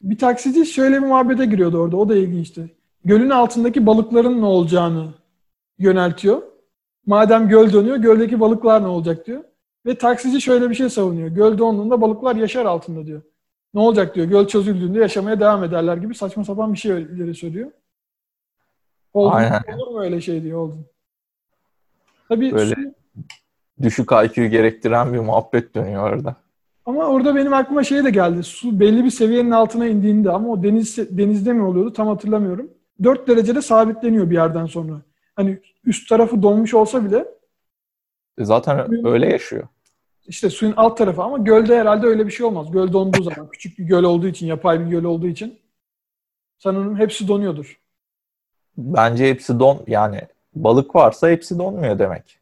bir 0.01 0.17
taksici 0.17 0.65
şöyle 0.65 0.95
bir 0.95 1.07
muhabbete 1.07 1.45
giriyordu 1.45 1.77
orada. 1.77 1.97
O 1.97 2.09
da 2.09 2.15
ilginçti. 2.15 2.75
Gölün 3.05 3.29
altındaki 3.29 3.85
balıkların 3.85 4.41
ne 4.41 4.45
olacağını 4.45 5.13
yöneltiyor. 5.77 6.41
Madem 7.05 7.49
göl 7.49 7.73
dönüyor, 7.73 7.97
göldeki 7.97 8.39
balıklar 8.39 8.83
ne 8.83 8.87
olacak 8.87 9.27
diyor. 9.27 9.43
Ve 9.85 9.97
taksici 9.97 10.41
şöyle 10.41 10.69
bir 10.69 10.75
şey 10.75 10.89
savunuyor. 10.89 11.27
Göl 11.27 11.57
donduğunda 11.57 12.01
balıklar 12.01 12.35
yaşar 12.35 12.65
altında 12.65 13.05
diyor. 13.05 13.21
Ne 13.73 13.81
olacak 13.81 14.15
diyor. 14.15 14.27
Göl 14.27 14.47
çözüldüğünde 14.47 14.99
yaşamaya 14.99 15.39
devam 15.39 15.63
ederler 15.63 15.97
gibi 15.97 16.15
saçma 16.15 16.43
sapan 16.45 16.73
bir 16.73 16.77
şey 16.77 16.91
ileri 17.01 17.35
söylüyor. 17.35 17.71
Oldu, 19.13 19.33
Aynen. 19.35 19.63
olur 19.77 19.91
mu 19.91 20.01
öyle 20.01 20.21
şey 20.21 20.43
diyor 20.43 20.59
Oldun. 20.59 20.85
Tabii 22.29 22.51
Böyle 22.51 22.75
su- 22.75 22.93
düşük 23.81 24.09
IQ 24.11 24.47
gerektiren 24.47 25.13
bir 25.13 25.19
muhabbet 25.19 25.75
dönüyor 25.75 26.11
orada. 26.13 26.35
Ama 26.85 27.05
orada 27.07 27.35
benim 27.35 27.53
aklıma 27.53 27.83
şey 27.83 28.03
de 28.03 28.09
geldi. 28.09 28.43
Su 28.43 28.79
belli 28.79 29.03
bir 29.03 29.09
seviyenin 29.09 29.51
altına 29.51 29.87
indiğinde 29.87 30.31
ama 30.31 30.49
o 30.49 30.63
deniz 30.63 30.97
denizde 31.17 31.53
mi 31.53 31.63
oluyordu 31.63 31.93
tam 31.93 32.07
hatırlamıyorum. 32.07 32.71
4 33.03 33.27
derecede 33.27 33.61
sabitleniyor 33.61 34.29
bir 34.29 34.35
yerden 34.35 34.65
sonra. 34.65 35.01
Hani 35.35 35.59
üst 35.85 36.09
tarafı 36.09 36.43
donmuş 36.43 36.73
olsa 36.73 37.05
bile 37.05 37.25
E 38.37 38.45
Zaten 38.45 39.05
öyle 39.07 39.29
yaşıyor. 39.29 39.67
işte 40.27 40.49
suyun 40.49 40.73
alt 40.77 40.97
tarafı 40.97 41.23
ama 41.23 41.37
gölde 41.37 41.79
herhalde 41.79 42.07
öyle 42.07 42.25
bir 42.27 42.31
şey 42.31 42.45
olmaz. 42.45 42.71
Göl 42.71 42.93
donduğu 42.93 43.23
zaman 43.23 43.49
küçük 43.51 43.79
bir 43.79 43.83
göl 43.83 44.03
olduğu 44.03 44.27
için, 44.27 44.47
yapay 44.47 44.79
bir 44.79 44.85
göl 44.85 45.03
olduğu 45.03 45.27
için 45.27 45.59
sanırım 46.57 46.97
hepsi 46.97 47.27
donuyordur. 47.27 47.79
Bence 48.77 49.29
hepsi 49.29 49.59
don 49.59 49.83
yani 49.87 50.21
balık 50.55 50.95
varsa 50.95 51.29
hepsi 51.29 51.59
donmuyor 51.59 51.99
demek. 51.99 52.39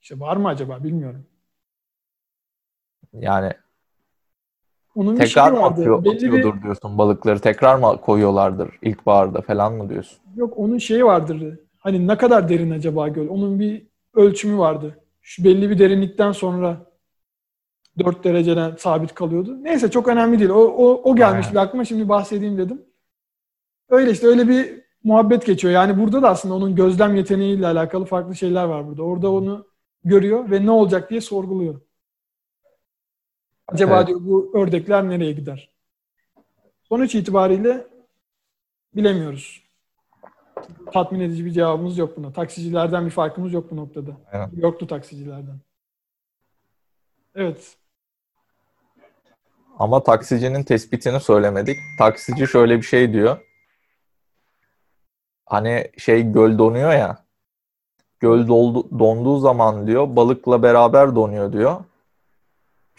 İşte 0.00 0.20
var 0.20 0.36
mı 0.36 0.48
acaba 0.48 0.84
bilmiyorum. 0.84 1.26
Yani 3.14 3.52
Onun 4.94 5.14
bir 5.14 5.20
tekrar 5.20 5.50
şeyi 5.50 5.60
mı 5.60 5.66
atıyor, 5.66 6.04
Belli 6.04 6.12
bir, 6.12 6.26
atıyordur 6.26 6.62
diyorsun 6.62 6.98
balıkları 6.98 7.38
tekrar 7.40 7.76
mı 7.76 8.00
koyuyorlardır 8.00 8.70
ilkbaharda 8.82 9.40
falan 9.40 9.72
mı 9.74 9.88
diyorsun? 9.88 10.18
yok 10.36 10.54
onun 10.56 10.78
şeyi 10.78 11.04
vardır. 11.04 11.58
Hani 11.78 12.06
ne 12.06 12.16
kadar 12.16 12.48
derin 12.48 12.70
acaba 12.70 13.08
göl? 13.08 13.28
Onun 13.28 13.60
bir 13.60 13.86
ölçümü 14.14 14.58
vardı. 14.58 14.98
Şu 15.22 15.44
belli 15.44 15.70
bir 15.70 15.78
derinlikten 15.78 16.32
sonra 16.32 16.86
4 17.98 18.24
dereceden 18.24 18.76
sabit 18.78 19.14
kalıyordu. 19.14 19.64
Neyse 19.64 19.90
çok 19.90 20.08
önemli 20.08 20.38
değil. 20.38 20.50
O, 20.50 20.60
o, 20.60 21.10
o 21.10 21.16
gelmişti 21.16 21.58
Aynen. 21.58 21.68
aklıma 21.68 21.84
şimdi 21.84 22.08
bahsedeyim 22.08 22.58
dedim. 22.58 22.82
Öyle 23.90 24.10
işte 24.10 24.26
öyle 24.26 24.48
bir 24.48 24.82
muhabbet 25.04 25.46
geçiyor. 25.46 25.74
Yani 25.74 26.00
burada 26.00 26.22
da 26.22 26.28
aslında 26.28 26.54
onun 26.54 26.74
gözlem 26.74 27.16
yeteneğiyle 27.16 27.66
alakalı 27.66 28.04
farklı 28.04 28.36
şeyler 28.36 28.64
var 28.64 28.86
burada. 28.86 29.02
Orada 29.02 29.32
onu 29.32 29.66
görüyor 30.04 30.50
ve 30.50 30.66
ne 30.66 30.70
olacak 30.70 31.10
diye 31.10 31.20
sorguluyor. 31.20 31.80
Acaba 33.68 33.96
Evet. 33.96 34.06
diyor 34.06 34.20
bu 34.22 34.50
ördekler 34.54 35.08
nereye 35.08 35.32
gider? 35.32 35.70
Sonuç 36.82 37.14
itibariyle 37.14 37.86
bilemiyoruz. 38.96 39.62
Tatmin 40.92 41.20
edici 41.20 41.44
bir 41.44 41.50
cevabımız 41.50 41.98
yok 41.98 42.16
buna. 42.16 42.32
Taksicilerden 42.32 43.06
bir 43.06 43.10
farkımız 43.10 43.52
yok 43.52 43.70
bu 43.70 43.76
noktada. 43.76 44.10
Aynen. 44.32 44.50
Yoktu 44.56 44.86
taksicilerden. 44.86 45.60
Evet. 47.34 47.76
Ama 49.78 50.02
taksicinin 50.02 50.62
tespitini 50.62 51.20
söylemedik. 51.20 51.76
Taksici 51.98 52.46
şöyle 52.46 52.76
bir 52.76 52.82
şey 52.82 53.12
diyor. 53.12 53.38
Hani 55.46 55.90
şey 55.98 56.32
göl 56.32 56.58
donuyor 56.58 56.92
ya. 56.92 57.24
Göl 58.20 58.48
doldu, 58.48 58.98
donduğu 58.98 59.38
zaman 59.38 59.86
diyor 59.86 60.16
balıkla 60.16 60.62
beraber 60.62 61.14
donuyor 61.16 61.52
diyor. 61.52 61.84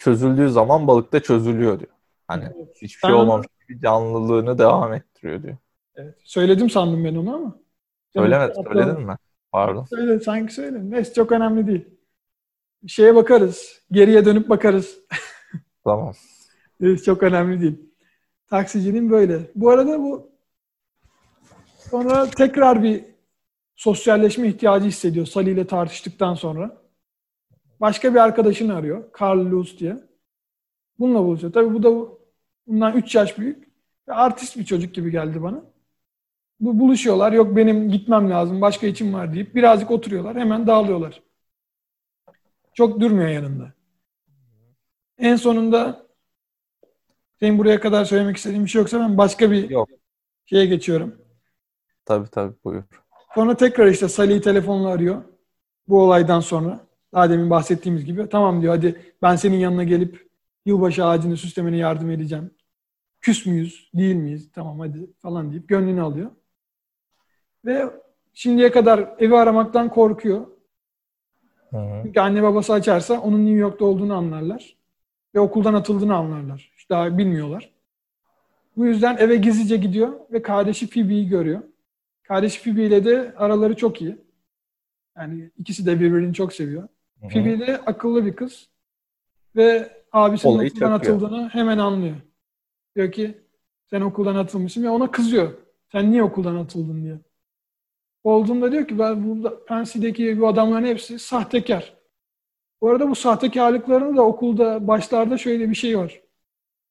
Çözüldüğü 0.04 0.50
zaman 0.50 0.86
balık 0.86 1.12
da 1.12 1.22
çözülüyor 1.22 1.80
diyor. 1.80 1.90
Hani 2.28 2.44
Evet. 2.56 2.74
hiçbir 2.82 2.88
şey 3.00 3.10
Ben- 3.10 3.14
olmamış 3.14 3.46
gibi 3.68 3.80
canlılığını 3.80 4.58
devam 4.58 4.92
ettiriyor 4.92 5.42
diyor. 5.42 5.56
evet. 5.94 6.14
Söyledim 6.24 6.70
sandım 6.70 7.04
ben 7.04 7.14
onu 7.14 7.34
ama. 7.34 7.58
Söylemedin, 8.12 8.54
Hatta- 8.56 8.72
söyledin 8.72 9.06
mi? 9.06 9.16
Pardon. 9.52 9.84
Söyle, 9.84 10.20
sanki 10.20 10.54
söyledim. 10.54 10.90
Neyse 10.90 11.12
çok 11.14 11.32
önemli 11.32 11.66
değil. 11.66 11.84
Şeye 12.86 13.14
bakarız. 13.14 13.82
Geriye 13.92 14.24
dönüp 14.24 14.48
bakarız. 14.48 14.98
Tamam. 15.84 16.12
Evet, 16.82 17.04
çok 17.04 17.22
önemli 17.22 17.60
değil. 17.60 17.80
Taksicinin 18.50 19.10
böyle. 19.10 19.40
Bu 19.54 19.70
arada 19.70 19.98
bu 19.98 20.30
sonra 21.90 22.30
tekrar 22.30 22.82
bir 22.82 23.04
sosyalleşme 23.76 24.48
ihtiyacı 24.48 24.86
hissediyor 24.86 25.26
Sally 25.26 25.50
ile 25.50 25.66
tartıştıktan 25.66 26.34
sonra. 26.34 26.79
Başka 27.80 28.14
bir 28.14 28.18
arkadaşını 28.18 28.74
arıyor. 28.74 29.04
Carl 29.20 29.50
Luz 29.50 29.78
diye. 29.78 29.96
Bununla 30.98 31.24
buluşuyor. 31.24 31.52
Tabii 31.52 31.74
bu 31.74 31.82
da 31.82 32.16
bundan 32.66 32.96
3 32.96 33.14
yaş 33.14 33.38
büyük. 33.38 33.68
Ve 34.08 34.12
artist 34.12 34.56
bir 34.56 34.64
çocuk 34.64 34.94
gibi 34.94 35.10
geldi 35.10 35.42
bana. 35.42 35.64
Bu 36.60 36.80
buluşuyorlar. 36.80 37.32
Yok 37.32 37.56
benim 37.56 37.90
gitmem 37.90 38.30
lazım. 38.30 38.60
Başka 38.60 38.86
içim 38.86 39.14
var 39.14 39.34
deyip 39.34 39.54
birazcık 39.54 39.90
oturuyorlar. 39.90 40.36
Hemen 40.36 40.66
dağılıyorlar. 40.66 41.22
Çok 42.74 43.00
durmuyor 43.00 43.28
yanında. 43.28 43.72
En 45.18 45.36
sonunda 45.36 46.06
senin 47.40 47.58
buraya 47.58 47.80
kadar 47.80 48.04
söylemek 48.04 48.36
istediğin 48.36 48.64
bir 48.64 48.70
şey 48.70 48.78
yoksa 48.80 49.00
ben 49.00 49.18
başka 49.18 49.50
bir 49.50 49.70
Yok. 49.70 49.88
şeye 50.46 50.66
geçiyorum. 50.66 51.14
Tabii 52.04 52.28
tabii 52.28 52.54
buyur. 52.64 52.82
Sonra 53.34 53.56
tekrar 53.56 53.86
işte 53.86 54.08
Salih'i 54.08 54.40
telefonla 54.40 54.88
arıyor. 54.88 55.22
Bu 55.88 56.02
olaydan 56.02 56.40
sonra. 56.40 56.89
Daha 57.12 57.30
demin 57.30 57.50
bahsettiğimiz 57.50 58.04
gibi. 58.04 58.28
Tamam 58.28 58.62
diyor 58.62 58.74
hadi 58.74 59.14
ben 59.22 59.36
senin 59.36 59.56
yanına 59.56 59.84
gelip 59.84 60.28
yılbaşı 60.66 61.04
ağacını 61.04 61.36
süslemene 61.36 61.76
yardım 61.76 62.10
edeceğim. 62.10 62.50
Küs 63.20 63.46
müyüz? 63.46 63.90
Değil 63.94 64.14
miyiz? 64.14 64.50
Tamam 64.52 64.80
hadi 64.80 65.10
falan 65.18 65.50
deyip 65.50 65.68
gönlünü 65.68 66.02
alıyor. 66.02 66.30
Ve 67.64 67.90
şimdiye 68.34 68.70
kadar 68.70 69.14
evi 69.18 69.36
aramaktan 69.36 69.88
korkuyor. 69.88 70.46
Hı 71.70 71.76
hı. 71.76 72.02
Çünkü 72.02 72.20
anne 72.20 72.42
babası 72.42 72.72
açarsa 72.72 73.20
onun 73.20 73.46
New 73.46 73.58
York'ta 73.58 73.84
olduğunu 73.84 74.14
anlarlar. 74.14 74.76
Ve 75.34 75.40
okuldan 75.40 75.74
atıldığını 75.74 76.14
anlarlar. 76.14 76.72
İşte 76.76 76.94
daha 76.94 77.18
bilmiyorlar. 77.18 77.70
Bu 78.76 78.86
yüzden 78.86 79.16
eve 79.16 79.36
gizlice 79.36 79.76
gidiyor 79.76 80.12
ve 80.32 80.42
kardeşi 80.42 80.90
Phoebe'yi 80.90 81.28
görüyor. 81.28 81.62
Kardeşi 82.22 82.62
Phoebe 82.62 82.84
ile 82.86 83.04
de 83.04 83.34
araları 83.36 83.76
çok 83.76 84.02
iyi. 84.02 84.16
Yani 85.16 85.50
ikisi 85.58 85.86
de 85.86 86.00
birbirini 86.00 86.34
çok 86.34 86.52
seviyor. 86.52 86.88
Phoebe 87.20 87.58
de 87.58 87.76
akıllı 87.86 88.26
bir 88.26 88.36
kız. 88.36 88.68
Ve 89.56 89.92
abisinin 90.12 90.52
Olayı 90.52 90.70
okuldan 90.70 90.98
çakıyor. 90.98 91.16
atıldığını 91.16 91.48
hemen 91.48 91.78
anlıyor. 91.78 92.16
Diyor 92.96 93.12
ki 93.12 93.38
sen 93.90 94.00
okuldan 94.00 94.34
atılmışsın 94.34 94.82
ve 94.82 94.90
ona 94.90 95.10
kızıyor. 95.10 95.52
Sen 95.92 96.10
niye 96.10 96.22
okuldan 96.22 96.54
atıldın 96.54 97.04
diye. 97.04 97.18
Olduğunda 98.24 98.72
diyor 98.72 98.88
ki 98.88 98.98
ben 98.98 99.28
burada 99.28 99.64
Pensi'deki 99.64 100.40
bu 100.40 100.48
adamların 100.48 100.86
hepsi 100.86 101.18
sahtekar. 101.18 101.94
Bu 102.80 102.90
arada 102.90 103.08
bu 103.10 103.14
sahtekarlıklarını 103.14 104.16
da 104.16 104.22
okulda 104.22 104.88
başlarda 104.88 105.38
şöyle 105.38 105.70
bir 105.70 105.74
şey 105.74 105.98
var. 105.98 106.20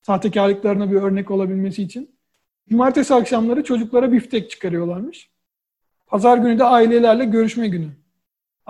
Sahtekarlıklarına 0.02 0.92
bir 0.92 0.96
örnek 0.96 1.32
olabilmesi 1.32 1.84
için. 1.84 2.20
Cumartesi 2.70 3.14
akşamları 3.14 3.64
çocuklara 3.64 4.12
biftek 4.12 4.50
çıkarıyorlarmış. 4.52 5.32
Pazar 6.08 6.38
günü 6.38 6.60
de 6.60 6.64
ailelerle 6.64 7.26
görüşme 7.26 7.68
günü. 7.68 7.92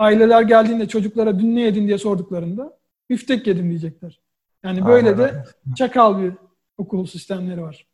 Aileler 0.00 0.42
geldiğinde 0.42 0.88
çocuklara 0.88 1.38
dün 1.38 1.56
ne 1.56 1.60
yedin 1.60 1.86
diye 1.86 1.98
sorduklarında 1.98 2.78
biftek 3.10 3.46
yedim 3.46 3.68
diyecekler. 3.68 4.20
Yani 4.62 4.86
böyle 4.86 5.08
Aynen 5.08 5.18
de 5.18 5.44
çakal 5.76 6.22
bir 6.22 6.32
okul 6.78 7.06
sistemleri 7.06 7.62
var. 7.62 7.86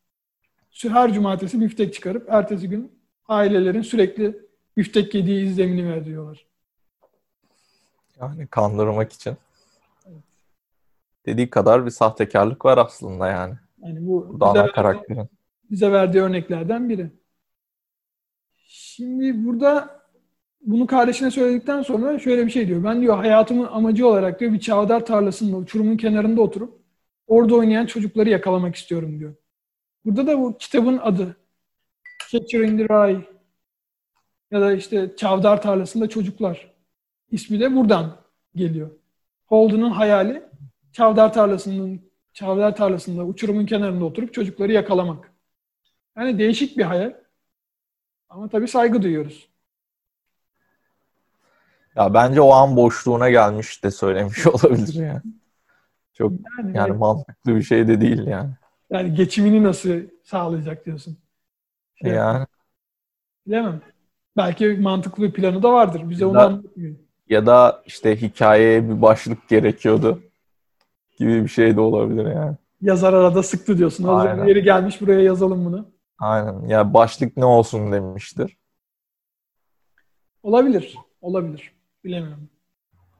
Her 0.81 1.13
cumartesi 1.13 1.61
biftek 1.61 1.93
çıkarıp 1.93 2.29
ertesi 2.29 2.69
gün 2.69 2.99
ailelerin 3.27 3.81
sürekli 3.81 4.39
biftek 4.77 5.15
yediği 5.15 5.45
izlemini 5.45 5.89
veriyorlar. 5.89 6.45
Yani 8.21 8.47
kandırmak 8.47 9.13
için. 9.13 9.37
Dediği 11.25 11.49
kadar 11.49 11.85
bir 11.85 11.91
sahtekarlık 11.91 12.65
var 12.65 12.77
aslında 12.77 13.27
yani. 13.27 13.55
Yani 13.83 14.07
bu 14.07 14.29
Bu 14.29 14.39
da 14.39 14.49
bize 14.49 14.59
ana 14.59 14.71
karakterin. 14.71 15.29
bize 15.71 15.91
verdiği 15.91 16.21
örneklerden 16.21 16.89
biri. 16.89 17.11
Şimdi 18.67 19.45
burada 19.45 19.96
bunu 20.61 20.87
kardeşine 20.87 21.31
söyledikten 21.31 21.81
sonra 21.81 22.19
şöyle 22.19 22.45
bir 22.45 22.51
şey 22.51 22.67
diyor. 22.67 22.83
Ben 22.83 23.01
diyor 23.01 23.17
hayatımın 23.17 23.67
amacı 23.67 24.07
olarak 24.07 24.39
diyor 24.39 24.53
bir 24.53 24.59
çavdar 24.59 25.05
tarlasında 25.05 25.57
uçurumun 25.57 25.97
kenarında 25.97 26.41
oturup 26.41 26.81
orada 27.27 27.55
oynayan 27.55 27.85
çocukları 27.85 28.29
yakalamak 28.29 28.75
istiyorum 28.75 29.19
diyor. 29.19 29.35
Burada 30.05 30.27
da 30.27 30.39
bu 30.39 30.57
kitabın 30.57 30.97
adı 30.97 31.37
Catcher 32.31 32.59
in 32.59 32.77
the 32.77 32.83
Rye 32.83 33.21
ya 34.51 34.61
da 34.61 34.73
işte 34.73 35.15
çavdar 35.17 35.61
tarlasında 35.61 36.09
çocuklar 36.09 36.73
ismi 37.31 37.59
de 37.59 37.75
buradan 37.75 38.17
geliyor. 38.55 38.91
Holden'ın 39.45 39.91
hayali 39.91 40.43
çavdar 40.91 41.33
tarlasının 41.33 42.01
çavdar 42.33 42.75
tarlasında 42.75 43.25
uçurumun 43.25 43.65
kenarında 43.65 44.05
oturup 44.05 44.33
çocukları 44.33 44.71
yakalamak. 44.71 45.33
Yani 46.17 46.39
değişik 46.39 46.77
bir 46.77 46.83
hayal. 46.83 47.13
Ama 48.29 48.49
tabii 48.49 48.67
saygı 48.67 49.01
duyuyoruz. 49.01 49.49
Ya 51.97 52.13
bence 52.13 52.41
o 52.41 52.51
an 52.51 52.75
boşluğuna 52.75 53.29
gelmiş 53.29 53.83
de 53.83 53.91
söylemiş 53.91 54.47
olabilir 54.47 54.93
yani. 54.93 55.21
Çok 56.13 56.31
Yani, 56.59 56.77
yani 56.77 56.93
mantıklı 56.93 57.55
bir 57.55 57.63
şey 57.63 57.87
de 57.87 58.01
değil 58.01 58.27
yani. 58.27 58.49
yani 58.89 59.13
geçimini 59.13 59.63
nasıl 59.63 59.89
sağlayacak 60.23 60.85
diyorsun. 60.85 61.17
Şey, 61.95 62.11
Yani 62.11 62.45
Bilemem. 63.47 63.81
Belki 64.37 64.67
mantıklı 64.67 65.23
bir 65.23 65.33
planı 65.33 65.63
da 65.63 65.73
vardır. 65.73 66.09
Bize 66.09 66.25
onu 66.25 66.33
Güzel. 66.33 66.45
anlatmıyor. 66.45 66.95
Ya 67.29 67.45
da 67.45 67.83
işte 67.85 68.21
hikayeye 68.21 68.89
bir 68.89 69.01
başlık 69.01 69.49
gerekiyordu 69.49 70.21
gibi 71.17 71.43
bir 71.43 71.47
şey 71.47 71.75
de 71.75 71.81
olabilir 71.81 72.25
yani. 72.25 72.55
Yazar 72.81 73.13
arada 73.13 73.43
sıktı 73.43 73.77
diyorsun. 73.77 74.03
Hazır 74.03 74.29
Aynen. 74.29 74.45
yeri 74.45 74.63
gelmiş 74.63 75.01
buraya 75.01 75.21
yazalım 75.21 75.65
bunu. 75.65 75.89
Aynen. 76.19 76.67
Ya 76.67 76.93
başlık 76.93 77.37
ne 77.37 77.45
olsun 77.45 77.91
demiştir. 77.91 78.57
Olabilir. 80.43 80.97
Olabilir. 81.21 81.76
Bilemiyorum. 82.07 82.49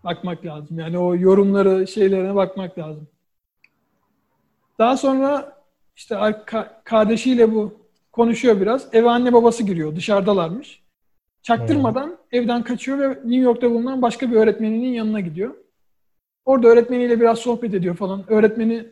Bakmak 0.04 0.46
lazım. 0.46 0.80
Yani 0.80 0.98
o 0.98 1.16
yorumları, 1.16 1.88
şeylerine 1.88 2.36
bakmak 2.36 2.78
lazım. 2.78 3.08
Daha 4.80 4.98
sonra 4.98 5.58
işte 5.96 6.16
ka- 6.16 6.84
kardeşiyle 6.84 7.54
bu 7.54 7.74
konuşuyor 8.12 8.62
biraz. 8.62 8.88
Eve 8.94 9.10
anne 9.10 9.34
babası 9.34 9.64
giriyor. 9.64 9.96
Dışarıdalarmış. 9.96 10.84
Çaktırmadan 11.42 12.18
evden 12.32 12.64
kaçıyor 12.64 13.00
ve 13.00 13.10
New 13.10 13.36
York'ta 13.36 13.72
bulunan 13.72 14.02
başka 14.02 14.32
bir 14.32 14.36
öğretmeninin 14.36 14.94
yanına 14.94 15.20
gidiyor. 15.20 15.56
Orada 16.46 16.68
öğretmeniyle 16.68 17.20
biraz 17.20 17.40
sohbet 17.40 17.74
ediyor 17.74 17.96
falan. 17.96 18.24
Öğretmeni 18.32 18.88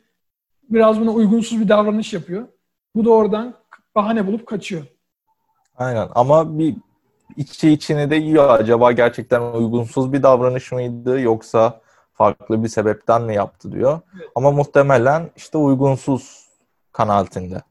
biraz 0.69 1.01
buna 1.01 1.12
uygunsuz 1.12 1.62
bir 1.62 1.69
davranış 1.69 2.13
yapıyor. 2.13 2.47
Bu 2.95 3.05
da 3.05 3.10
oradan 3.10 3.53
bahane 3.95 4.27
bulup 4.27 4.47
kaçıyor. 4.47 4.86
Aynen 5.75 6.08
ama 6.15 6.60
bir 6.60 6.75
içi 7.38 7.71
içine 7.71 8.09
de 8.09 8.15
yiyor. 8.15 8.49
Acaba 8.49 8.91
gerçekten 8.91 9.41
uygunsuz 9.41 10.13
bir 10.13 10.23
davranış 10.23 10.71
mıydı 10.71 11.19
yoksa 11.19 11.81
farklı 12.13 12.63
bir 12.63 12.67
sebepten 12.67 13.21
mi 13.21 13.35
yaptı 13.35 13.71
diyor. 13.71 13.99
Evet. 14.15 14.29
Ama 14.35 14.51
muhtemelen 14.51 15.29
işte 15.35 15.57
uygunsuz 15.57 16.49
kanaatinde. 16.91 17.61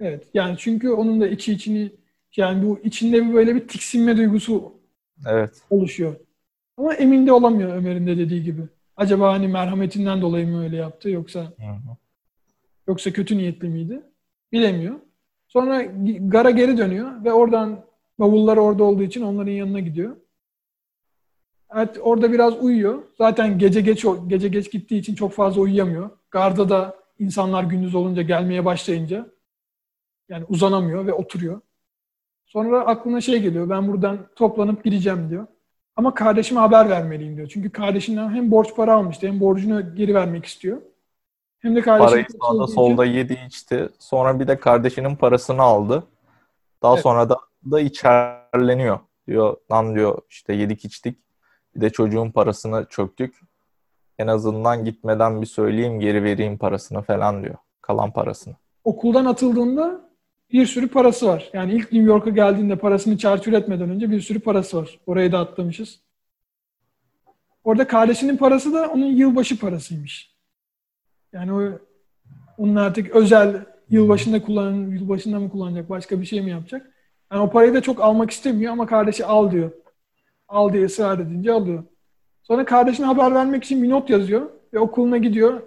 Evet. 0.00 0.26
Yani 0.34 0.54
çünkü 0.58 0.90
onun 0.90 1.20
da 1.20 1.28
içi 1.28 1.52
içini 1.52 1.92
yani 2.36 2.66
bu 2.66 2.78
içinde 2.84 3.28
bir 3.28 3.34
böyle 3.34 3.54
bir 3.54 3.68
tiksinme 3.68 4.16
duygusu 4.16 4.72
Evet. 5.28 5.62
oluşuyor. 5.70 6.14
Ama 6.76 6.94
emin 6.94 7.26
de 7.26 7.32
olamıyor 7.32 7.76
Ömer'in 7.76 8.06
de 8.06 8.18
dediği 8.18 8.42
gibi. 8.42 8.62
Acaba 8.96 9.32
hani 9.32 9.48
merhametinden 9.48 10.22
dolayı 10.22 10.46
mı 10.48 10.62
öyle 10.64 10.76
yaptı 10.76 11.10
yoksa 11.10 11.40
Hı 11.40 11.44
hı. 11.44 11.96
yoksa 12.88 13.12
kötü 13.12 13.38
niyetli 13.38 13.68
miydi? 13.68 14.02
Bilemiyor. 14.52 14.94
Sonra 15.48 15.82
gara 16.20 16.50
geri 16.50 16.78
dönüyor 16.78 17.24
ve 17.24 17.32
oradan 17.32 17.84
bavullar 18.20 18.56
orada 18.56 18.84
olduğu 18.84 19.02
için 19.02 19.22
onların 19.22 19.52
yanına 19.52 19.80
gidiyor. 19.80 20.16
Evet, 21.74 21.98
orada 22.02 22.32
biraz 22.32 22.62
uyuyor. 22.62 23.02
Zaten 23.18 23.58
gece 23.58 23.80
geç 23.80 24.04
gece 24.26 24.48
geç 24.48 24.72
gittiği 24.72 24.98
için 24.98 25.14
çok 25.14 25.32
fazla 25.32 25.60
uyuyamıyor. 25.60 26.10
Garda 26.30 26.68
da 26.68 26.96
insanlar 27.18 27.64
gündüz 27.64 27.94
olunca 27.94 28.22
gelmeye 28.22 28.64
başlayınca 28.64 29.26
yani 30.28 30.44
uzanamıyor 30.48 31.06
ve 31.06 31.12
oturuyor. 31.12 31.60
Sonra 32.46 32.80
aklına 32.80 33.20
şey 33.20 33.42
geliyor. 33.42 33.70
Ben 33.70 33.88
buradan 33.88 34.18
toplanıp 34.36 34.84
gideceğim 34.84 35.30
diyor. 35.30 35.46
Ama 35.96 36.14
kardeşime 36.14 36.60
haber 36.60 36.88
vermeliyim 36.88 37.36
diyor. 37.36 37.48
Çünkü 37.48 37.70
kardeşinden 37.70 38.30
hem 38.30 38.50
borç 38.50 38.76
para 38.76 38.94
almıştı 38.94 39.26
hem 39.26 39.40
borcunu 39.40 39.94
geri 39.94 40.14
vermek 40.14 40.44
istiyor. 40.44 40.82
Hem 41.58 41.76
de 41.76 41.80
kardeşi 41.80 42.08
Parayı 42.08 42.26
sağda 42.42 42.66
solda 42.66 43.04
yedi 43.04 43.38
içti. 43.46 43.88
Sonra 43.98 44.40
bir 44.40 44.48
de 44.48 44.60
kardeşinin 44.60 45.16
parasını 45.16 45.62
aldı. 45.62 46.04
Daha 46.82 46.92
Evet. 46.94 47.02
sonra 47.02 47.28
da, 47.28 47.36
da 47.70 47.80
içerleniyor. 47.80 48.98
Diyor 49.26 49.56
lan 49.72 49.94
diyor 49.94 50.18
işte 50.30 50.52
yedik 50.52 50.84
içtik. 50.84 51.18
Bir 51.76 51.80
de 51.80 51.90
çocuğun 51.90 52.30
parasını 52.30 52.86
çöktük. 52.90 53.40
En 54.18 54.26
azından 54.26 54.84
gitmeden 54.84 55.40
bir 55.40 55.46
söyleyeyim 55.46 56.00
geri 56.00 56.24
vereyim 56.24 56.58
parasını 56.58 57.02
falan 57.02 57.42
diyor. 57.42 57.56
Kalan 57.82 58.12
parasını. 58.12 58.54
okuldan 58.84 59.24
atıldığında 59.24 60.10
bir 60.52 60.66
sürü 60.66 60.88
parası 60.88 61.26
var. 61.26 61.50
Yani 61.52 61.72
ilk 61.72 61.92
New 61.92 62.08
York'a 62.08 62.30
geldiğinde 62.30 62.76
parasını 62.76 63.18
çarçur 63.18 63.52
etmeden 63.52 63.90
önce 63.90 64.10
bir 64.10 64.20
sürü 64.20 64.40
parası 64.40 64.76
var. 64.76 64.98
Orayı 65.06 65.32
da 65.32 65.38
atlamışız. 65.38 66.00
Orada 67.64 67.86
kardeşinin 67.86 68.36
parası 68.36 68.72
da 68.74 68.88
onun 68.88 69.06
yılbaşı 69.06 69.58
parasıymış. 69.58 70.34
Yani 71.32 71.52
o 71.52 71.78
onun 72.58 72.76
artık 72.76 73.10
özel 73.10 73.66
yılbaşında 73.90 74.42
kullan 74.42 74.72
yılbaşında 74.72 75.40
mı 75.40 75.50
kullanacak, 75.50 75.90
başka 75.90 76.20
bir 76.20 76.26
şey 76.26 76.40
mi 76.40 76.50
yapacak? 76.50 76.90
Yani 77.32 77.42
o 77.42 77.50
parayı 77.50 77.74
da 77.74 77.80
çok 77.80 78.00
almak 78.00 78.30
istemiyor 78.30 78.72
ama 78.72 78.86
kardeşi 78.86 79.26
al 79.26 79.50
diyor. 79.50 79.70
Al 80.48 80.72
diye 80.72 80.84
ısrar 80.84 81.18
edince 81.18 81.52
alıyor. 81.52 81.84
Sonra 82.42 82.64
kardeşine 82.64 83.06
haber 83.06 83.34
vermek 83.34 83.64
için 83.64 83.82
bir 83.82 83.90
not 83.90 84.10
yazıyor 84.10 84.50
ve 84.74 84.78
okuluna 84.78 85.18
gidiyor. 85.18 85.62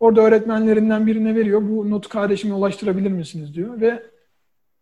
Orada 0.00 0.20
öğretmenlerinden 0.20 1.06
birine 1.06 1.34
veriyor. 1.34 1.62
Bu 1.68 1.90
notu 1.90 2.08
kardeşime 2.08 2.54
ulaştırabilir 2.54 3.10
misiniz 3.10 3.54
diyor 3.54 3.80
ve 3.80 4.02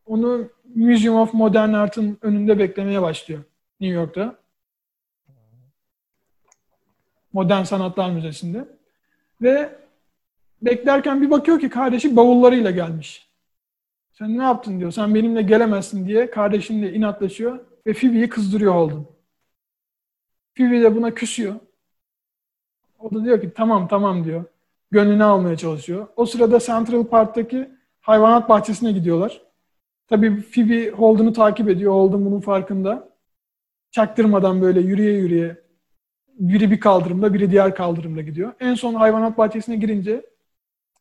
onu 0.07 0.49
Museum 0.75 1.17
of 1.17 1.35
Modern 1.35 1.73
Art'ın 1.73 2.19
önünde 2.23 2.59
beklemeye 2.59 3.03
başlıyor 3.03 3.43
New 3.81 3.97
York'ta. 3.97 4.37
Modern 7.33 7.63
Sanatlar 7.63 8.11
Müzesi'nde. 8.11 8.65
Ve 9.43 9.79
beklerken 10.63 11.23
bir 11.23 11.31
bakıyor 11.31 11.61
ki 11.61 11.71
kardeşi 11.71 12.17
bavullarıyla 12.17 12.71
gelmiş. 12.71 13.32
Sen 14.13 14.39
ne 14.39 14.43
yaptın 14.43 14.81
diyor. 14.81 14.91
Sen 14.91 15.15
benimle 15.15 15.43
gelemezsin 15.43 16.07
diye 16.07 16.31
kardeşimle 16.31 16.93
inatlaşıyor 16.93 17.59
ve 17.87 17.93
Phoebe'yi 17.93 18.29
kızdırıyor 18.29 18.75
Holden. 18.75 19.05
Phoebe 20.57 20.83
de 20.83 20.97
buna 20.97 21.15
küsüyor. 21.15 21.55
O 22.99 23.11
da 23.15 23.25
diyor 23.25 23.41
ki 23.41 23.51
tamam 23.55 23.89
tamam 23.89 24.25
diyor. 24.25 24.45
Gönlünü 24.91 25.25
almaya 25.25 25.57
çalışıyor. 25.57 26.07
O 26.17 26.27
sırada 26.27 26.59
Central 26.59 27.05
Park'taki 27.05 27.71
hayvanat 28.01 28.49
bahçesine 28.49 28.93
gidiyorlar. 28.93 29.43
Tabii 30.09 30.43
Phoebe 30.43 30.91
Holden'u 30.91 31.33
takip 31.33 31.69
ediyor. 31.69 31.93
Holden 31.93 32.27
bunun 32.27 32.41
farkında. 32.41 33.13
Çaktırmadan 33.91 34.63
böyle 34.63 34.81
yürüye 34.81 35.13
yürüye 35.13 35.63
biri 36.29 36.71
bir 36.71 36.81
kaldırımda, 36.81 37.35
biri 37.35 37.51
diğer 37.51 37.75
kaldırımda 37.75 38.23
gidiyor. 38.23 38.53
En 38.61 38.75
son 38.75 38.95
hayvanat 38.95 39.39
bahçesine 39.39 39.77
girince 39.77 40.27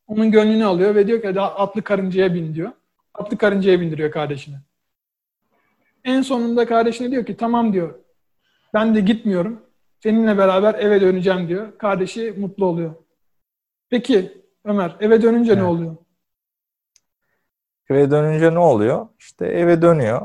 onun 0.08 0.32
gönlünü 0.32 0.65
alıyor 0.65 0.95
ve 0.95 1.08
diyor 1.08 1.21
ki 1.21 1.28
"Hadi 1.28 1.41
atlı 1.41 1.82
karıncaya 1.82 2.34
bin 2.34 2.56
diyor. 2.56 2.71
Atlı 3.22 3.38
karıncaya 3.38 3.82
bindiriyor 3.82 4.12
kardeşini. 4.12 4.56
En 6.04 6.22
sonunda 6.22 6.66
kardeşine 6.66 7.12
diyor 7.12 7.26
ki 7.26 7.38
tamam 7.38 7.74
diyor. 7.74 8.00
Ben 8.74 8.96
de 8.96 9.00
gitmiyorum. 9.02 9.62
Seninle 10.04 10.38
beraber 10.38 10.74
eve 10.74 11.02
döneceğim 11.02 11.48
diyor. 11.48 11.78
Kardeşi 11.78 12.32
mutlu 12.38 12.66
oluyor. 12.66 12.96
Peki 13.90 14.42
Ömer 14.66 14.96
eve 15.00 15.22
dönünce 15.22 15.56
ne 15.56 15.60
Evet. 15.60 15.70
oluyor? 15.70 15.96
Eve 17.90 18.12
dönünce 18.12 18.54
ne 18.54 18.60
oluyor? 18.60 19.08
İşte 19.20 19.46
eve 19.46 19.82
dönüyor. 19.82 20.22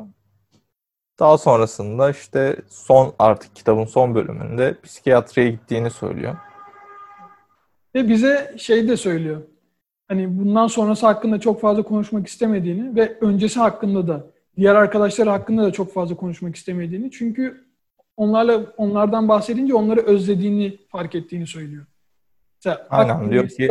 Daha 1.18 1.38
sonrasında 1.38 2.10
işte 2.10 2.56
son 2.68 3.14
artık 3.18 3.56
kitabın 3.56 3.84
son 3.84 4.14
bölümünde 4.14 4.80
psikiyatriye 4.80 5.50
gittiğini 5.50 5.90
söylüyor. 5.90 6.36
Ve 7.94 8.08
bize 8.08 8.54
şey 8.58 8.88
de 8.88 8.96
söylüyor. 8.96 9.42
Hani 10.08 10.38
bundan 10.38 10.66
sonrası 10.66 11.06
hakkında 11.06 11.40
çok 11.40 11.60
fazla 11.60 11.82
konuşmak 11.82 12.26
istemediğini 12.26 12.96
ve 12.96 13.18
öncesi 13.20 13.60
hakkında 13.60 14.08
da 14.08 14.26
diğer 14.56 14.74
arkadaşları 14.74 15.30
hakkında 15.30 15.62
da 15.64 15.72
çok 15.72 15.92
fazla 15.92 16.16
konuşmak 16.16 16.56
istemediğini. 16.56 17.10
Çünkü 17.10 17.66
onlarla 18.16 18.72
onlardan 18.76 19.28
bahsedince 19.28 19.74
onları 19.74 20.00
özlediğini 20.00 20.78
fark 20.88 21.14
ettiğini 21.14 21.46
söylüyor. 21.46 21.86
Mesela 22.56 22.86
Aynen, 22.90 23.30
diyor 23.30 23.48
ki- 23.48 23.68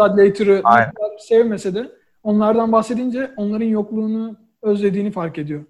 kadar 0.96 1.18
sevmese 1.20 1.76
de 1.76 1.92
onlardan 2.24 2.72
bahsedince 2.72 3.32
onların 3.38 3.66
yokluğunu 3.66 4.36
özlediğini 4.62 5.12
fark 5.12 5.38
ediyor. 5.38 5.66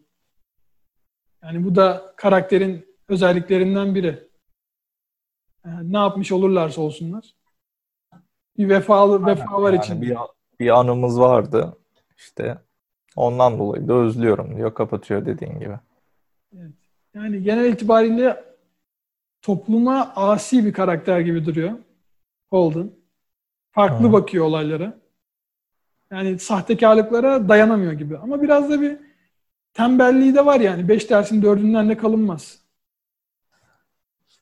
Yani 1.44 1.66
bu 1.66 1.76
da 1.76 2.14
karakterin 2.18 2.86
özelliklerinden 3.10 3.96
biri. 3.96 4.28
Yani 5.66 5.94
ne 5.94 5.98
yapmış 5.98 6.32
olurlarsa 6.32 6.82
olsunlar. 6.82 7.36
Bir 8.58 8.70
vefalı 8.70 9.26
vefa 9.26 9.62
var 9.62 9.74
Yani 9.74 9.84
içinde. 9.84 10.02
bir, 10.02 10.18
bir 10.60 10.80
anımız 10.80 11.20
vardı. 11.20 11.78
İşte 12.18 12.58
ondan 13.16 13.60
dolayı 13.60 13.88
da 13.88 13.94
özlüyorum 13.94 14.58
diyor. 14.58 14.74
Kapatıyor 14.74 15.26
dediğin 15.26 15.60
gibi. 15.60 15.80
Yani 17.14 17.44
genel 17.44 17.74
itibariyle 17.74 18.44
topluma 19.42 20.14
asi 20.16 20.66
bir 20.66 20.74
karakter 20.74 21.20
gibi 21.20 21.46
duruyor 21.46 21.72
Holden. 22.50 22.92
Farklı 23.72 24.08
Hı. 24.08 24.14
bakıyor 24.14 24.46
olaylara. 24.46 24.98
Yani 26.12 26.40
sahtekarlıklara 26.40 27.50
dayanamıyor 27.50 27.94
gibi. 27.94 28.18
Ama 28.18 28.42
biraz 28.42 28.70
da 28.70 28.82
bir 28.82 28.98
tembelliği 29.74 30.36
de 30.36 30.46
var 30.46 30.60
yani. 30.60 30.88
Beş 30.88 31.10
dersin 31.10 31.42
dördünden 31.42 31.90
de 31.90 31.98
kalınmaz. 31.98 32.65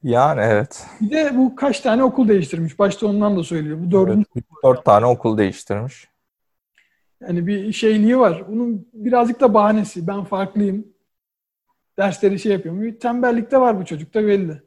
Yani 0.04 0.42
evet. 0.44 0.86
Bir 1.02 1.12
de 1.12 1.38
bu 1.38 1.56
kaç 1.56 1.80
tane 1.80 2.04
okul 2.04 2.28
değiştirmiş. 2.28 2.80
Başta 2.80 3.08
ondan 3.08 3.38
da 3.38 3.44
söylüyor. 3.44 3.78
Bu 3.86 3.92
dördüncü 3.92 4.26
Evet, 4.36 4.46
Dört 4.64 4.86
tane 4.86 5.06
okul 5.06 5.38
değiştirmiş. 5.38 6.08
yani 7.22 7.48
bir 7.48 7.74
şeyliği 7.74 8.20
var. 8.20 8.44
Bunun 8.50 8.88
birazcık 8.94 9.40
da 9.40 9.54
bahanesi. 9.54 10.08
Ben 10.08 10.24
farklıyım. 10.24 10.88
Dersleri 12.00 12.40
şey 12.40 12.52
yapıyorum. 12.52 12.82
Bir 12.82 13.00
tembellik 13.00 13.52
de 13.52 13.58
var 13.62 13.80
bu 13.80 13.86
çocukta 13.86 14.28
belli. 14.28 14.62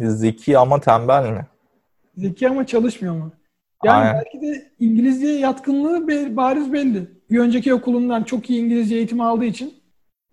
Zeki 0.00 0.58
ama 0.58 0.80
tembel 0.80 1.30
mi? 1.32 1.46
Zeki 2.16 2.48
ama 2.48 2.66
çalışmıyor 2.66 3.14
mu? 3.14 3.32
Yani 3.84 3.96
Aynen. 4.06 4.14
belki 4.14 4.46
de 4.46 4.72
İngilizce 4.80 5.26
yatkınlığı 5.26 6.06
bariz 6.36 6.72
belli. 6.72 7.08
Bir 7.30 7.38
önceki 7.38 7.74
okulundan 7.74 8.22
çok 8.22 8.50
iyi 8.50 8.62
İngilizce 8.62 8.96
eğitimi 8.96 9.24
aldığı 9.24 9.44
için 9.44 9.74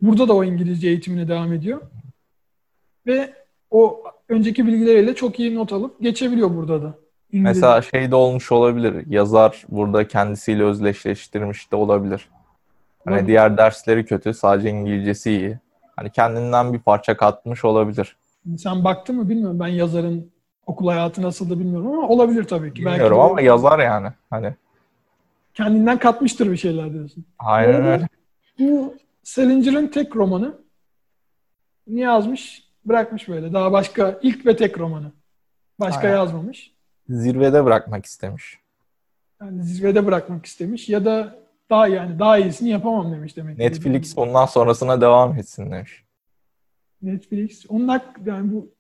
burada 0.02 0.28
da 0.28 0.34
o 0.34 0.44
İngilizce 0.44 0.88
eğitimine 0.88 1.28
devam 1.28 1.54
ediyor. 1.54 1.82
Ve 3.08 3.34
o 3.72 4.04
önceki 4.30 4.68
bilgileriyle 4.68 5.16
çok 5.16 5.40
iyi 5.40 5.56
not 5.56 5.74
alıp 5.74 6.02
geçebiliyor 6.02 6.56
burada 6.56 6.82
da. 6.84 6.94
İngilizce. 7.32 7.50
Mesela 7.50 7.82
şey 7.82 8.12
de 8.12 8.16
olmuş 8.16 8.52
olabilir. 8.52 9.04
Yazar 9.08 9.66
burada 9.70 10.08
kendisiyle 10.08 10.64
özdeşleştirmiş 10.64 11.72
de 11.72 11.76
olabilir. 11.76 12.30
Hani 13.06 13.16
evet. 13.16 13.28
diğer 13.28 13.58
dersleri 13.58 14.06
kötü, 14.06 14.34
sadece 14.34 14.70
İngilizcesi 14.70 15.32
iyi. 15.32 15.60
Hani 15.96 16.10
kendinden 16.12 16.74
bir 16.74 16.80
parça 16.80 17.18
katmış 17.18 17.66
olabilir. 17.66 18.18
Sen 18.58 18.84
baktın 18.84 19.16
mı 19.16 19.30
bilmiyorum. 19.30 19.60
Ben 19.60 19.68
yazarın 19.68 20.32
okul 20.66 20.88
hayatı 20.88 21.22
nasıldı 21.22 21.60
bilmiyorum 21.60 21.88
ama 21.88 22.08
olabilir 22.08 22.44
tabii 22.44 22.74
ki. 22.74 22.86
Bilmiyorum 22.86 23.18
Belki 23.18 23.32
ama 23.32 23.42
yazar 23.42 23.80
yani. 23.80 24.08
Hani 24.30 24.54
kendinden 25.54 26.00
katmıştır 26.00 26.52
bir 26.52 26.58
şeyler 26.58 26.94
diyorsun. 26.94 27.26
Aynen 27.40 27.86
öyle. 27.86 28.08
Bu 28.60 28.96
Salinger'ın 29.24 29.88
tek 29.88 30.16
romanı. 30.16 30.58
Niye 31.88 32.06
yazmış? 32.06 32.63
Bırakmış 32.86 33.28
böyle. 33.28 33.54
Daha 33.54 33.72
başka 33.72 34.20
ilk 34.22 34.46
ve 34.46 34.56
tek 34.56 34.80
romanı. 34.80 35.12
Başka 35.80 36.08
Aynen. 36.08 36.18
yazmamış. 36.18 36.74
Zirvede 37.10 37.66
bırakmak 37.66 38.06
istemiş. 38.06 38.60
Yani 39.42 39.64
zirvede 39.64 40.06
bırakmak 40.06 40.46
istemiş 40.46 40.90
ya 40.90 41.06
da 41.06 41.40
daha 41.70 41.88
yani 41.88 42.20
daha 42.20 42.38
iyisini 42.38 42.70
yapamam 42.70 43.12
demiş 43.12 43.38
demek. 43.38 43.58
Netflix 43.58 44.18
ondan 44.18 44.46
sonrasına 44.46 45.02
devam 45.02 45.38
etsin 45.38 45.72
demiş. 45.72 46.04
Netflix. 47.02 47.66
Onun 47.70 47.88
hak, 47.88 48.20
yani 48.26 48.54
bu 48.54 48.72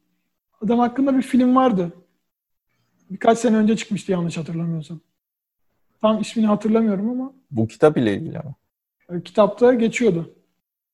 adam 0.65 0.79
hakkında 0.79 1.17
bir 1.17 1.21
film 1.21 1.55
vardı. 1.55 1.93
Birkaç 3.09 3.39
sene 3.39 3.57
önce 3.57 3.77
çıkmıştı 3.77 4.11
yanlış 4.11 4.37
hatırlamıyorsam. 4.37 4.99
Tam 6.01 6.21
ismini 6.21 6.47
hatırlamıyorum 6.47 7.09
ama. 7.09 7.33
Bu 7.51 7.67
kitap 7.67 7.97
ile 7.97 8.13
ilgili 8.13 8.39
ama. 8.39 8.55
E, 9.09 9.23
kitapta 9.23 9.73
geçiyordu. 9.73 10.35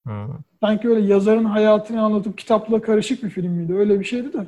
Hmm. 0.10 0.28
Sanki 0.62 0.90
öyle 0.90 1.08
yazarın 1.08 1.46
hayatını 1.46 2.02
anlatıp 2.02 2.38
kitapla 2.38 2.82
karışık 2.82 3.24
bir 3.24 3.30
film 3.30 3.52
miydi? 3.52 3.74
Öyle 3.74 4.00
bir 4.00 4.06
şeydi 4.06 4.34
de. 4.34 4.48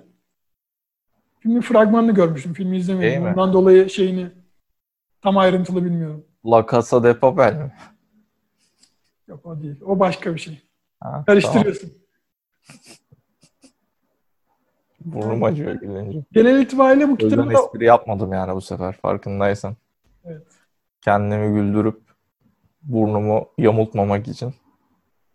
Filmin 1.39 1.61
fragmanını 1.61 2.13
görmüştüm. 2.13 2.53
Filmi 2.53 2.77
izlemedim. 2.77 3.25
Ondan 3.25 3.53
dolayı 3.53 3.89
şeyini 3.89 4.27
tam 5.21 5.37
ayrıntılı 5.37 5.85
bilmiyorum. 5.85 6.25
La 6.45 6.65
Casa 6.71 7.03
de 7.03 7.19
Papel 7.19 7.55
mi? 7.55 7.71
Yok 9.27 9.45
o 9.45 9.61
değil. 9.61 9.81
O 9.85 9.99
başka 9.99 10.33
bir 10.33 10.39
şey. 10.39 10.61
Ha, 10.99 11.23
Karıştırıyorsun. 11.25 11.91
Tamam. 15.03 15.21
Burnum 15.21 15.43
acıyor 15.43 15.73
gülünce. 15.73 16.23
Genel 16.31 16.61
itibariyle 16.61 17.09
bu 17.09 17.17
kitabı 17.17 17.49
da... 17.49 17.53
espri 17.53 17.85
yapmadım 17.85 18.33
yani 18.33 18.55
bu 18.55 18.61
sefer 18.61 18.93
farkındaysan. 18.93 19.75
Evet. 20.25 20.47
Kendimi 21.01 21.53
güldürüp 21.53 22.01
burnumu 22.83 23.49
yamultmamak 23.57 24.27
için. 24.27 24.53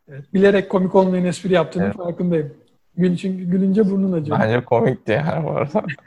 Evet, 0.08 0.34
bilerek 0.34 0.70
komik 0.70 0.94
olmayan 0.94 1.24
espri 1.24 1.52
yaptığının 1.52 1.84
evet. 1.84 1.96
farkındayım. 1.96 2.54
Gül, 2.96 3.16
çünkü 3.16 3.44
gülünce 3.44 3.90
burnun 3.90 4.12
acıyor. 4.12 4.38
Bence 4.40 4.64
komikti 4.64 5.12
yani 5.12 5.44
bu 5.44 5.50
arada. 5.50 5.84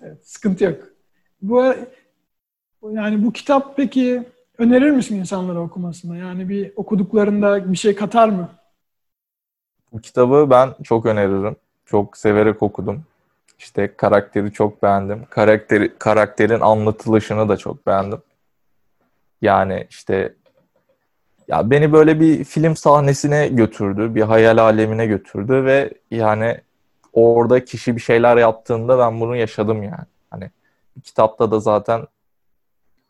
evet, 0.00 0.28
sıkıntı 0.28 0.64
yok. 0.64 0.80
Bu 1.42 1.74
yani 2.90 3.24
bu 3.24 3.32
kitap 3.32 3.76
peki 3.76 4.24
önerir 4.58 4.90
misin 4.90 5.16
insanlara 5.16 5.60
okumasını? 5.60 6.18
Yani 6.18 6.48
bir 6.48 6.72
okuduklarında 6.76 7.72
bir 7.72 7.76
şey 7.76 7.94
katar 7.94 8.28
mı? 8.28 8.48
Bu 9.92 10.00
kitabı 10.00 10.46
ben 10.50 10.74
çok 10.84 11.06
öneririm. 11.06 11.56
Çok 11.84 12.16
severek 12.16 12.62
okudum. 12.62 13.04
İşte 13.58 13.96
karakteri 13.96 14.52
çok 14.52 14.82
beğendim. 14.82 15.24
Karakteri, 15.30 15.98
karakterin 15.98 16.60
anlatılışını 16.60 17.48
da 17.48 17.56
çok 17.56 17.86
beğendim. 17.86 18.18
Yani 19.42 19.86
işte 19.90 20.34
ya 21.48 21.70
beni 21.70 21.92
böyle 21.92 22.20
bir 22.20 22.44
film 22.44 22.76
sahnesine 22.76 23.48
götürdü, 23.48 24.14
bir 24.14 24.22
hayal 24.22 24.58
alemine 24.58 25.06
götürdü 25.06 25.64
ve 25.64 25.90
yani 26.10 26.60
orada 27.12 27.64
kişi 27.64 27.96
bir 27.96 28.00
şeyler 28.00 28.36
yaptığında 28.36 28.98
ben 28.98 29.20
bunu 29.20 29.36
yaşadım 29.36 29.82
yani. 29.82 30.06
Hani 30.30 30.50
kitapta 31.04 31.50
da 31.50 31.60
zaten 31.60 32.06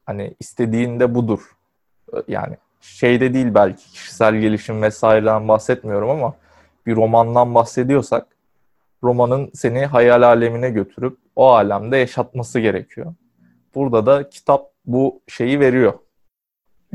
hani 0.07 0.35
istediğinde 0.41 1.15
budur. 1.15 1.41
Yani 2.29 2.57
şeyde 2.81 3.35
değil 3.35 3.55
belki 3.55 3.91
kişisel 3.91 4.41
gelişim 4.41 4.83
vesaireden 4.83 5.49
bahsetmiyorum 5.49 6.11
ama 6.11 6.35
bir 6.87 6.97
romandan 6.97 7.55
bahsediyorsak 7.55 8.27
romanın 9.03 9.51
seni 9.55 9.87
hayal 9.87 10.23
alemine 10.23 10.71
götürüp 10.71 11.19
o 11.37 11.51
alemde 11.51 11.97
yaşatması 11.97 12.61
gerekiyor. 12.61 13.15
Burada 13.75 14.07
da 14.07 14.29
kitap 14.29 14.71
bu 14.87 15.21
şeyi 15.29 15.61
veriyor. 15.61 15.93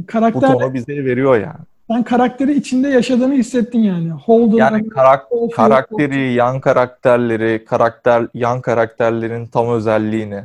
Karakter, 0.08 0.54
bu 0.54 0.60
tonu 0.60 0.74
bize 0.74 1.06
veriyor 1.06 1.36
yani. 1.36 1.66
Sen 1.88 2.04
karakteri 2.04 2.54
içinde 2.54 2.88
yaşadığını 2.88 3.34
hissettin 3.34 3.80
yani. 3.80 4.12
Holden, 4.12 4.58
yani 4.58 4.90
karak 4.90 5.28
karakteri, 5.56 6.34
yan 6.34 6.62
karakterleri, 6.62 7.66
karakter 7.66 8.28
yan 8.34 8.62
karakterlerin 8.62 9.48
tam 9.48 9.70
özelliğini. 9.70 10.44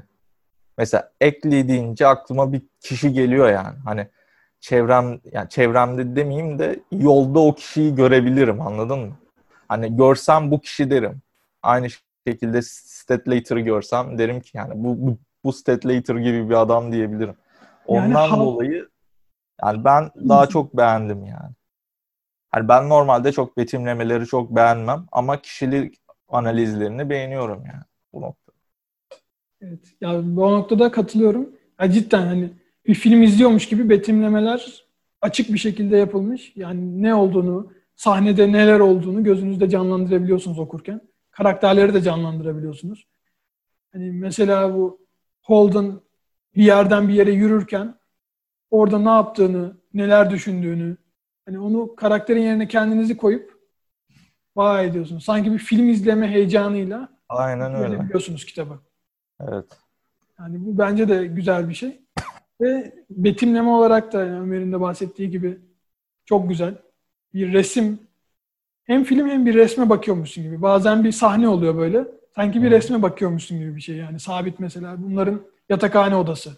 Mesela 0.78 1.10
Ekli 1.20 1.68
deyince 1.68 2.06
aklıma 2.06 2.52
bir 2.52 2.62
kişi 2.80 3.12
geliyor 3.12 3.50
yani. 3.50 3.76
Hani 3.84 4.06
çevrem 4.60 5.20
yani 5.32 5.48
çevremde 5.48 6.16
demeyeyim 6.16 6.58
de 6.58 6.80
yolda 6.92 7.40
o 7.40 7.54
kişiyi 7.54 7.94
görebilirim 7.94 8.60
anladın 8.60 8.98
mı? 8.98 9.16
Hani 9.68 9.96
görsem 9.96 10.50
bu 10.50 10.60
kişi 10.60 10.90
derim. 10.90 11.22
Aynı 11.62 11.88
şekilde 12.26 12.62
Statlater'ı 12.62 13.60
görsem 13.60 14.18
derim 14.18 14.40
ki 14.40 14.50
yani 14.54 14.72
bu 14.74 15.06
bu, 15.06 15.18
bu 15.44 15.52
Statlater 15.52 16.16
gibi 16.16 16.50
bir 16.50 16.54
adam 16.54 16.92
diyebilirim. 16.92 17.34
Ondan 17.86 18.28
yani, 18.28 18.40
dolayı 18.40 18.88
yani 19.64 19.84
ben 19.84 20.10
daha 20.28 20.46
çok 20.46 20.76
beğendim 20.76 21.24
yani. 21.24 21.54
Yani 22.54 22.68
ben 22.68 22.88
normalde 22.88 23.32
çok 23.32 23.56
betimlemeleri 23.56 24.26
çok 24.26 24.56
beğenmem 24.56 25.06
ama 25.12 25.40
kişilik 25.40 26.00
analizlerini 26.28 27.10
beğeniyorum 27.10 27.64
yani 27.66 27.84
bu 28.12 28.20
noktada. 28.20 28.56
Evet. 29.60 29.94
Ya 30.00 30.20
bu 30.24 30.52
noktada 30.52 30.90
katılıyorum. 30.90 31.50
Ya 31.80 31.90
cidden 31.90 32.26
hani 32.26 32.50
bir 32.86 32.94
film 32.94 33.22
izliyormuş 33.22 33.68
gibi 33.68 33.88
betimlemeler 33.88 34.84
açık 35.22 35.52
bir 35.52 35.58
şekilde 35.58 35.96
yapılmış. 35.96 36.52
Yani 36.56 37.02
ne 37.02 37.14
olduğunu, 37.14 37.72
sahnede 37.96 38.52
neler 38.52 38.80
olduğunu 38.80 39.24
gözünüzde 39.24 39.68
canlandırabiliyorsunuz 39.68 40.58
okurken. 40.58 41.00
Karakterleri 41.30 41.94
de 41.94 42.02
canlandırabiliyorsunuz. 42.02 43.06
Hani 43.92 44.12
mesela 44.12 44.74
bu 44.74 45.08
Holden 45.42 46.00
bir 46.56 46.62
yerden 46.62 47.08
bir 47.08 47.14
yere 47.14 47.32
yürürken 47.32 47.97
orada 48.70 48.98
ne 48.98 49.08
yaptığını, 49.08 49.76
neler 49.94 50.30
düşündüğünü, 50.30 50.96
hani 51.46 51.58
onu 51.58 51.96
karakterin 51.96 52.42
yerine 52.42 52.68
kendinizi 52.68 53.16
koyup 53.16 53.58
vay 54.56 54.86
ediyorsunuz. 54.86 55.24
Sanki 55.24 55.52
bir 55.52 55.58
film 55.58 55.88
izleme 55.88 56.28
heyecanıyla 56.28 57.08
Aynen 57.28 57.74
öyle. 57.74 58.02
biliyorsunuz 58.02 58.44
kitabı. 58.44 58.78
Evet. 59.40 59.64
Yani 60.38 60.66
bu 60.66 60.78
bence 60.78 61.08
de 61.08 61.26
güzel 61.26 61.68
bir 61.68 61.74
şey. 61.74 62.00
Ve 62.60 62.94
betimleme 63.10 63.68
olarak 63.68 64.12
da 64.12 64.24
yani 64.24 64.40
Ömer'in 64.40 64.72
de 64.72 64.80
bahsettiği 64.80 65.30
gibi 65.30 65.58
çok 66.26 66.48
güzel. 66.48 66.74
Bir 67.34 67.52
resim 67.52 67.98
hem 68.84 69.04
film 69.04 69.28
hem 69.28 69.46
bir 69.46 69.54
resme 69.54 69.90
bakıyormuşsun 69.90 70.44
gibi. 70.44 70.62
Bazen 70.62 71.04
bir 71.04 71.12
sahne 71.12 71.48
oluyor 71.48 71.76
böyle. 71.76 72.04
Sanki 72.34 72.62
bir 72.62 72.70
resme 72.70 73.02
bakıyormuşsun 73.02 73.58
gibi 73.58 73.76
bir 73.76 73.80
şey 73.80 73.96
yani. 73.96 74.20
Sabit 74.20 74.60
mesela. 74.60 75.02
Bunların 75.02 75.40
yatakhane 75.68 76.16
odası. 76.16 76.50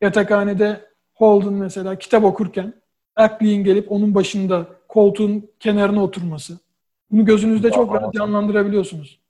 Yatakhanede 0.00 0.90
Holden 1.16 1.52
mesela 1.52 1.98
kitap 1.98 2.24
okurken 2.24 2.74
Ackley'in 3.16 3.64
gelip 3.64 3.92
onun 3.92 4.14
başında 4.14 4.66
koltuğun 4.88 5.50
kenarına 5.60 6.02
oturması. 6.02 6.58
Bunu 7.10 7.24
gözünüzde 7.24 7.70
çok 7.70 7.94
rahat 7.94 8.14
canlandırabiliyorsunuz. 8.14 9.20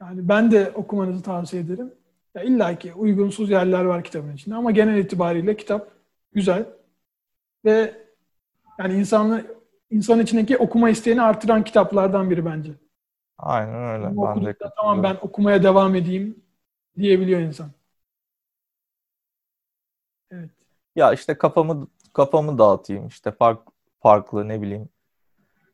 Yani 0.00 0.28
ben 0.28 0.50
de 0.50 0.72
okumanızı 0.74 1.22
tavsiye 1.22 1.62
ederim. 1.62 1.94
Ya 2.34 2.42
İlla 2.42 2.78
ki 2.78 2.94
uygunsuz 2.94 3.50
yerler 3.50 3.84
var 3.84 4.04
kitabın 4.04 4.34
içinde 4.34 4.54
ama 4.54 4.70
genel 4.70 4.98
itibariyle 4.98 5.56
kitap 5.56 5.90
güzel 6.32 6.66
ve 7.64 7.94
yani 8.78 8.94
insanı 8.94 9.46
insan 9.90 10.20
içindeki 10.20 10.56
okuma 10.56 10.90
isteğini 10.90 11.22
artıran 11.22 11.64
kitaplardan 11.64 12.30
biri 12.30 12.44
bence. 12.44 12.72
Aynen 13.38 13.74
öyle. 13.74 14.04
Ben 14.16 14.44
de 14.44 14.54
tamam 14.76 15.02
ben 15.02 15.16
okumaya 15.20 15.62
devam 15.62 15.94
edeyim 15.94 16.44
diyebiliyor 16.98 17.40
insan. 17.40 17.70
Evet. 20.30 20.50
Ya 20.98 21.12
işte 21.12 21.38
kafamı 21.38 21.88
kafamı 22.12 22.58
dağıtayım 22.58 23.06
işte 23.06 23.32
fark, 23.32 23.60
farklı 24.00 24.48
ne 24.48 24.62
bileyim 24.62 24.88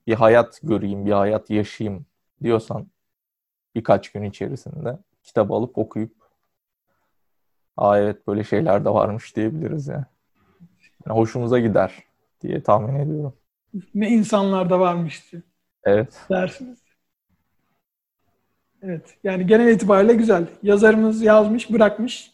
bir 0.06 0.14
hayat 0.14 0.60
göreyim, 0.62 1.06
bir 1.06 1.12
hayat 1.12 1.50
yaşayayım 1.50 2.06
diyorsan 2.42 2.86
birkaç 3.74 4.12
gün 4.12 4.22
içerisinde 4.22 4.98
kitabı 5.22 5.54
alıp 5.54 5.78
okuyup 5.78 6.12
aa 7.76 7.98
evet 7.98 8.26
böyle 8.26 8.44
şeyler 8.44 8.84
de 8.84 8.90
varmış 8.90 9.36
diyebiliriz 9.36 9.88
ya. 9.88 10.06
Yani 11.06 11.18
hoşumuza 11.18 11.58
gider 11.58 12.04
diye 12.40 12.62
tahmin 12.62 13.00
ediyorum. 13.00 13.34
Ne 13.94 14.08
insanlar 14.08 14.70
da 14.70 14.80
varmıştı. 14.80 15.42
Evet. 15.84 16.20
Dersiniz. 16.30 16.78
Evet. 18.82 19.16
Yani 19.24 19.46
genel 19.46 19.68
itibariyle 19.68 20.14
güzel. 20.14 20.46
Yazarımız 20.62 21.22
yazmış, 21.22 21.72
bırakmış. 21.72 22.32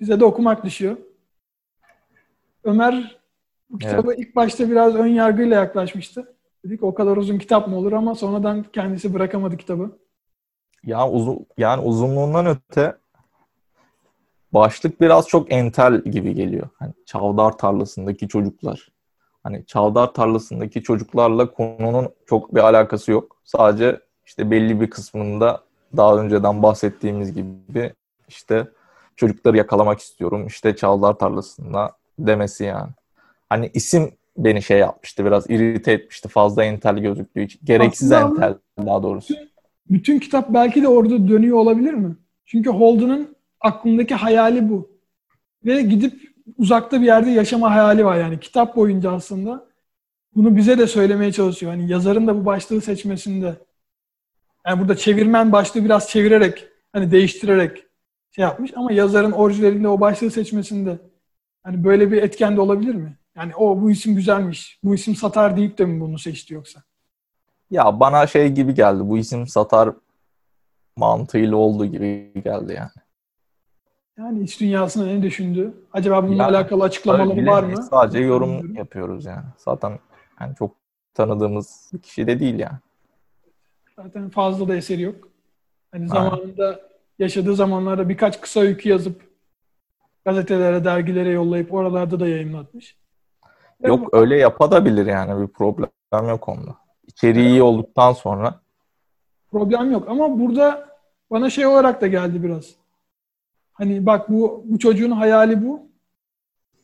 Bize 0.00 0.20
de 0.20 0.24
okumak 0.24 0.64
düşüyor. 0.64 0.96
Ömer 2.64 3.18
bu 3.70 3.78
kitaba 3.78 4.12
evet. 4.12 4.18
ilk 4.18 4.36
başta 4.36 4.70
biraz 4.70 4.94
ön 4.94 5.06
yargıyla 5.06 5.56
yaklaşmıştı. 5.56 6.34
Dedik 6.64 6.82
o 6.82 6.94
kadar 6.94 7.16
uzun 7.16 7.38
kitap 7.38 7.68
mı 7.68 7.76
olur 7.76 7.92
ama 7.92 8.14
sonradan 8.14 8.62
kendisi 8.72 9.14
bırakamadı 9.14 9.56
kitabı. 9.56 9.98
Ya 10.84 11.08
uzun 11.08 11.46
yani 11.58 11.82
uzunluğundan 11.82 12.46
öte 12.46 12.96
başlık 14.52 15.00
biraz 15.00 15.28
çok 15.28 15.52
entel 15.52 16.00
gibi 16.00 16.34
geliyor. 16.34 16.68
Hani 16.78 16.92
Çavdar 17.06 17.58
tarlasındaki 17.58 18.28
çocuklar. 18.28 18.88
Hani 19.42 19.66
Çavdar 19.66 20.14
tarlasındaki 20.14 20.82
çocuklarla 20.82 21.50
konunun 21.50 22.08
çok 22.26 22.54
bir 22.54 22.60
alakası 22.60 23.12
yok. 23.12 23.36
Sadece 23.44 24.00
işte 24.26 24.50
belli 24.50 24.80
bir 24.80 24.90
kısmında 24.90 25.64
daha 25.96 26.16
önceden 26.16 26.62
bahsettiğimiz 26.62 27.34
gibi 27.34 27.94
işte 28.28 28.68
çocukları 29.16 29.56
yakalamak 29.56 30.00
istiyorum. 30.00 30.46
İşte 30.46 30.76
Çavdar 30.76 31.18
tarlasında 31.18 31.97
demesi 32.18 32.64
yani. 32.64 32.90
Hani 33.48 33.70
isim 33.74 34.10
beni 34.36 34.62
şey 34.62 34.78
yapmıştı 34.78 35.24
biraz 35.24 35.50
irite 35.50 35.92
etmişti 35.92 36.28
fazla 36.28 36.64
entel 36.64 36.98
gözüktüğü 36.98 37.42
için. 37.42 37.60
Gereksiz 37.64 38.12
Aslında 38.12 38.46
entel 38.46 38.86
daha 38.86 39.02
doğrusu. 39.02 39.34
Bütün 39.90 40.18
kitap 40.18 40.54
belki 40.54 40.82
de 40.82 40.88
orada 40.88 41.28
dönüyor 41.28 41.56
olabilir 41.56 41.94
mi? 41.94 42.16
Çünkü 42.46 42.70
Holden'ın 42.70 43.36
aklındaki 43.60 44.14
hayali 44.14 44.70
bu. 44.70 44.90
Ve 45.64 45.82
gidip 45.82 46.28
uzakta 46.58 47.00
bir 47.00 47.06
yerde 47.06 47.30
yaşama 47.30 47.70
hayali 47.70 48.04
var 48.04 48.18
yani. 48.18 48.40
Kitap 48.40 48.76
boyunca 48.76 49.12
aslında 49.12 49.66
bunu 50.34 50.56
bize 50.56 50.78
de 50.78 50.86
söylemeye 50.86 51.32
çalışıyor. 51.32 51.72
Hani 51.72 51.90
yazarın 51.90 52.26
da 52.26 52.40
bu 52.40 52.44
başlığı 52.44 52.80
seçmesinde. 52.80 53.54
Yani 54.66 54.80
burada 54.80 54.96
çevirmen 54.96 55.52
başlığı 55.52 55.84
biraz 55.84 56.08
çevirerek, 56.08 56.68
hani 56.92 57.10
değiştirerek 57.10 57.84
şey 58.30 58.42
yapmış 58.42 58.72
ama 58.76 58.92
yazarın 58.92 59.32
orijinalinde 59.32 59.88
o 59.88 60.00
başlığı 60.00 60.30
seçmesinde 60.30 60.98
hani 61.62 61.84
böyle 61.84 62.12
bir 62.12 62.22
etken 62.22 62.56
de 62.56 62.60
olabilir 62.60 62.94
mi? 62.94 63.16
Yani 63.36 63.56
o 63.56 63.80
bu 63.80 63.90
isim 63.90 64.14
güzelmiş, 64.14 64.78
bu 64.84 64.94
isim 64.94 65.14
satar 65.16 65.56
deyip 65.56 65.78
de 65.78 65.84
mi 65.84 66.00
bunu 66.00 66.18
seçti 66.18 66.54
yoksa? 66.54 66.82
Ya 67.70 68.00
bana 68.00 68.26
şey 68.26 68.48
gibi 68.52 68.74
geldi. 68.74 69.00
Bu 69.08 69.18
isim 69.18 69.46
satar 69.46 69.90
mantığıyla 70.96 71.56
olduğu 71.56 71.86
gibi 71.86 72.32
geldi 72.44 72.72
yani. 72.76 72.90
Yani 74.18 74.42
iç 74.42 74.60
dünyasında 74.60 75.06
ne 75.06 75.22
düşündü? 75.22 75.74
Acaba 75.92 76.22
bununla 76.22 76.42
Yani, 76.42 76.56
alakalı 76.56 76.84
açıklamaları 76.84 77.46
var 77.46 77.62
mı? 77.62 77.82
Sadece 77.82 78.18
yorum 78.18 78.48
Bilmiyorum. 78.50 78.74
yapıyoruz 78.74 79.24
yani. 79.24 79.44
Zaten 79.56 79.98
yani 80.40 80.54
çok 80.58 80.76
tanıdığımız 81.14 81.90
bir 81.92 81.98
kişi 81.98 82.26
de 82.26 82.40
değil 82.40 82.58
yani. 82.58 82.78
Zaten 83.96 84.30
fazla 84.30 84.68
da 84.68 84.76
eseri 84.76 85.02
yok. 85.02 85.28
Hani 85.92 86.08
zamanında 86.08 86.80
yaşadığı 87.18 87.54
zamanlarda 87.54 88.08
birkaç 88.08 88.40
kısa 88.40 88.60
öykü 88.60 88.88
yazıp 88.88 89.27
gazetelere, 90.28 90.84
dergilere 90.84 91.30
yollayıp 91.30 91.74
oralarda 91.74 92.20
da 92.20 92.28
yayınlatmış. 92.28 92.96
Yok 93.86 94.08
öyle 94.14 94.36
yapabilir 94.36 95.06
yani 95.06 95.42
bir 95.42 95.48
problem 95.52 96.28
yok 96.28 96.48
onda. 96.48 96.76
İçeriği 97.06 97.48
iyi 97.48 97.62
olduktan 97.62 98.12
sonra 98.12 98.60
problem 99.50 99.90
yok 99.90 100.08
ama 100.08 100.40
burada 100.40 100.88
bana 101.30 101.50
şey 101.50 101.66
olarak 101.66 102.00
da 102.00 102.06
geldi 102.06 102.42
biraz. 102.42 102.74
Hani 103.72 104.06
bak 104.06 104.28
bu 104.30 104.62
bu 104.64 104.78
çocuğun 104.78 105.10
hayali 105.10 105.66
bu. 105.66 105.88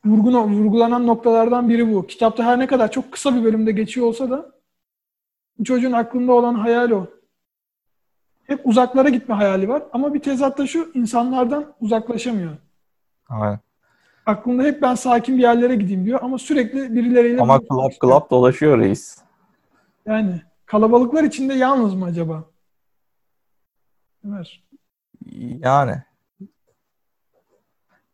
Vurguna, 0.04 0.46
vurgulanan 0.46 1.06
noktalardan 1.06 1.68
biri 1.68 1.94
bu. 1.94 2.06
Kitapta 2.06 2.44
her 2.44 2.58
ne 2.58 2.66
kadar 2.66 2.90
çok 2.90 3.12
kısa 3.12 3.36
bir 3.36 3.44
bölümde 3.44 3.72
geçiyor 3.72 4.06
olsa 4.06 4.30
da 4.30 4.52
bu 5.58 5.64
çocuğun 5.64 5.92
aklında 5.92 6.32
olan 6.32 6.54
hayal 6.54 6.90
o. 6.90 7.06
Hep 8.44 8.66
uzaklara 8.66 9.08
gitme 9.08 9.34
hayali 9.34 9.68
var 9.68 9.82
ama 9.92 10.14
bir 10.14 10.20
tezatta 10.20 10.66
şu 10.66 10.90
insanlardan 10.94 11.74
uzaklaşamıyor. 11.80 12.56
Aynen. 13.28 13.58
Aklında 14.26 14.62
hep 14.62 14.82
ben 14.82 14.94
sakin 14.94 15.36
bir 15.36 15.42
yerlere 15.42 15.74
gideyim 15.74 16.04
diyor 16.04 16.18
ama 16.22 16.38
sürekli 16.38 16.94
birileriyle 16.94 17.40
ama 17.40 17.60
klap 17.60 18.00
klap 18.00 18.30
dolaşıyor 18.30 18.78
reis. 18.78 19.18
Yani 20.06 20.42
kalabalıklar 20.66 21.24
içinde 21.24 21.54
yalnız 21.54 21.94
mı 21.94 22.04
acaba? 22.04 22.44
Ömer. 24.24 24.64
Yani 25.58 26.02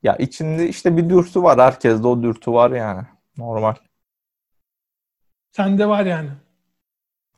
ya 0.02 0.16
içinde 0.16 0.68
işte 0.68 0.96
bir 0.96 1.10
dürtü 1.10 1.42
var. 1.42 1.58
Herkeste 1.58 2.06
o 2.06 2.22
dürtü 2.22 2.52
var 2.52 2.70
yani. 2.70 3.02
Normal. 3.36 3.74
Sende 5.52 5.88
var 5.88 6.06
yani. 6.06 6.30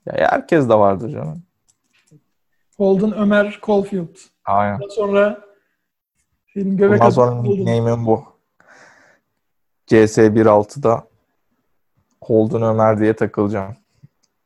Ya 0.06 0.28
herkes 0.30 0.68
de 0.68 0.74
vardır 0.74 1.10
canım. 1.10 1.42
Holden 2.76 3.12
Ömer 3.12 3.60
Caulfield. 3.66 4.16
Aynen. 4.44 4.80
Daha 4.80 4.88
sonra 4.88 5.51
senin 6.54 6.76
göbek 6.76 7.00
Bundan 7.00 7.10
sonra 7.10 7.42
nickname'im 7.42 8.06
bu. 8.06 8.24
CS 9.86 10.18
1.6'da 10.18 11.04
Holden 12.22 12.62
Ömer 12.62 12.98
diye 12.98 13.16
takılacağım. 13.16 13.76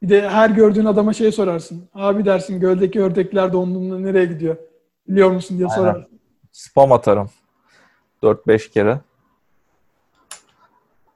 Bir 0.03 0.09
de 0.09 0.29
her 0.29 0.51
gördüğün 0.51 0.85
adama 0.85 1.13
şey 1.13 1.33
sorarsın. 1.33 1.89
Abi 1.95 2.25
dersin 2.25 2.61
göldeki 2.61 3.03
ördekler 3.03 3.53
donduğunda 3.53 3.99
nereye 3.99 4.27
gidiyor? 4.27 4.57
Biliyor 5.09 5.31
musun 5.31 5.59
diye 5.59 5.69
Aynen. 5.69 5.77
sorarsın. 5.77 6.21
Spam 6.53 6.93
atarım. 6.93 7.31
4-5 8.23 8.71
kere. 8.71 9.01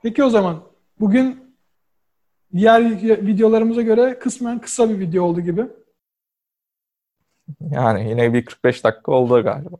Peki 0.02 0.24
o 0.24 0.30
zaman 0.30 0.60
bugün 1.00 1.54
diğer 2.52 3.02
videolarımıza 3.02 3.82
göre 3.82 4.18
kısmen 4.18 4.58
kısa 4.58 4.90
bir 4.90 4.98
video 4.98 5.24
oldu 5.24 5.40
gibi. 5.40 5.66
Yani 7.60 8.08
yine 8.08 8.32
bir 8.32 8.44
45 8.44 8.84
dakika 8.84 9.12
oldu 9.12 9.42
galiba. 9.42 9.76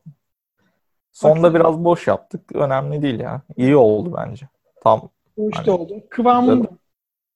Sonda 1.13 1.55
biraz 1.55 1.85
boş 1.85 2.07
yaptık. 2.07 2.57
Önemli 2.57 3.03
değil 3.03 3.21
ya. 3.21 3.43
İyi 3.57 3.77
oldu 3.77 4.15
bence. 4.17 4.49
Tam 4.83 5.11
işte 5.39 5.63
Hani- 5.63 5.71
oldu. 5.71 6.03
Kıvamında. 6.11 6.69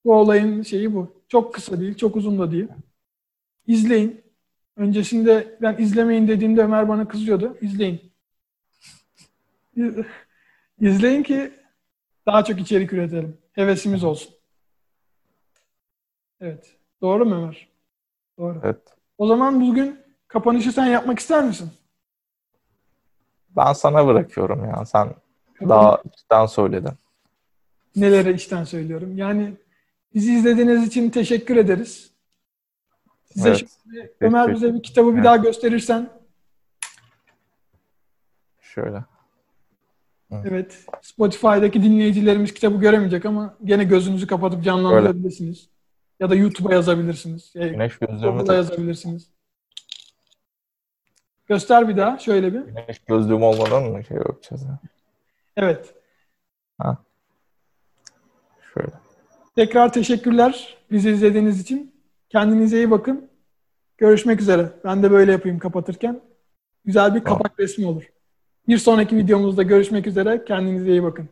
Bu 0.04 0.14
olayın 0.14 0.62
şeyi 0.62 0.94
bu. 0.94 1.14
Çok 1.28 1.54
kısa 1.54 1.80
değil, 1.80 1.94
çok 1.96 2.16
uzun 2.16 2.38
da 2.38 2.52
değil. 2.52 2.68
İzleyin. 3.66 4.24
Öncesinde 4.76 5.58
ben 5.62 5.76
izlemeyin 5.78 6.28
dediğimde 6.28 6.62
Ömer 6.62 6.88
bana 6.88 7.08
kızıyordu. 7.08 7.56
İzleyin. 7.60 8.12
İzleyin 10.80 11.22
ki 11.22 11.52
daha 12.26 12.44
çok 12.44 12.60
içerik 12.60 12.92
üretelim. 12.92 13.38
Hevesimiz 13.52 14.04
olsun. 14.04 14.34
Evet. 16.40 16.76
Doğru 17.02 17.24
mu 17.26 17.34
Ömer? 17.34 17.68
Doğru. 18.38 18.60
evet. 18.64 18.80
O 19.18 19.26
zaman 19.26 19.60
bugün 19.60 20.00
kapanışı 20.28 20.72
sen 20.72 20.86
yapmak 20.86 21.18
ister 21.18 21.44
misin? 21.44 21.70
Ben 23.56 23.72
sana 23.72 24.06
bırakıyorum 24.06 24.64
ya. 24.64 24.84
Sen 24.86 25.14
daha 25.68 26.02
içten 26.12 26.46
söyledin. 26.46 26.92
Nelere 27.96 28.32
içten 28.32 28.64
söylüyorum. 28.64 29.16
Yani 29.18 29.52
bizi 30.14 30.34
izlediğiniz 30.34 30.86
için 30.86 31.10
teşekkür 31.10 31.56
ederiz. 31.56 32.10
Size 33.24 33.48
Evet. 33.48 33.68
şimdi 33.82 34.12
Ömer 34.20 34.54
bize 34.54 34.74
bir 34.74 34.82
kitabı 34.82 35.08
bir 35.08 35.14
Evet. 35.14 35.24
daha 35.24 35.36
gösterirsen. 35.36 36.10
Şöyle. 38.60 39.04
Evet. 40.32 40.86
Spotify'daki 41.02 41.82
dinleyicilerimiz 41.82 42.54
kitabı 42.54 42.80
göremeyecek 42.80 43.26
ama 43.26 43.54
gene 43.64 43.84
gözünüzü 43.84 44.26
kapatıp 44.26 44.64
canlandırabilirsiniz. 44.64 45.68
Ya 46.20 46.30
da 46.30 46.34
YouTube'a 46.34 46.72
yazabilirsiniz. 46.74 47.52
Ya, 47.54 47.68
Güneş 47.68 47.98
gözlüğümü 47.98 48.52
yazabilirsiniz. 48.52 49.33
Göster 51.46 51.88
bir 51.88 51.96
daha 51.96 52.18
şöyle 52.18 52.54
bir. 52.54 52.60
Güneş 52.60 52.98
gözlüğüm 52.98 53.42
olmadan 53.42 53.82
mı 53.84 54.04
şey 54.04 54.16
yapacağız 54.16 54.62
ya? 54.62 54.78
Evet. 55.56 55.94
Şöyle. 58.74 58.90
Tekrar 59.56 59.92
teşekkürler 59.92 60.76
bizi 60.90 61.10
izlediğiniz 61.10 61.60
için. 61.60 61.94
Kendinize 62.28 62.76
iyi 62.76 62.90
bakın. 62.90 63.28
Görüşmek 63.98 64.40
üzere. 64.40 64.68
Ben 64.84 65.02
de 65.02 65.10
böyle 65.10 65.32
yapayım 65.32 65.58
kapatırken. 65.58 66.20
Güzel 66.84 67.14
bir 67.14 67.20
Tamam. 67.24 67.38
kapak 67.38 67.60
resmi 67.60 67.86
olur. 67.86 68.02
Bir 68.68 68.78
sonraki 68.78 69.16
videomuzda 69.16 69.62
görüşmek 69.62 70.06
üzere. 70.06 70.44
Kendinize 70.44 70.90
iyi 70.90 71.02
bakın. 71.02 71.28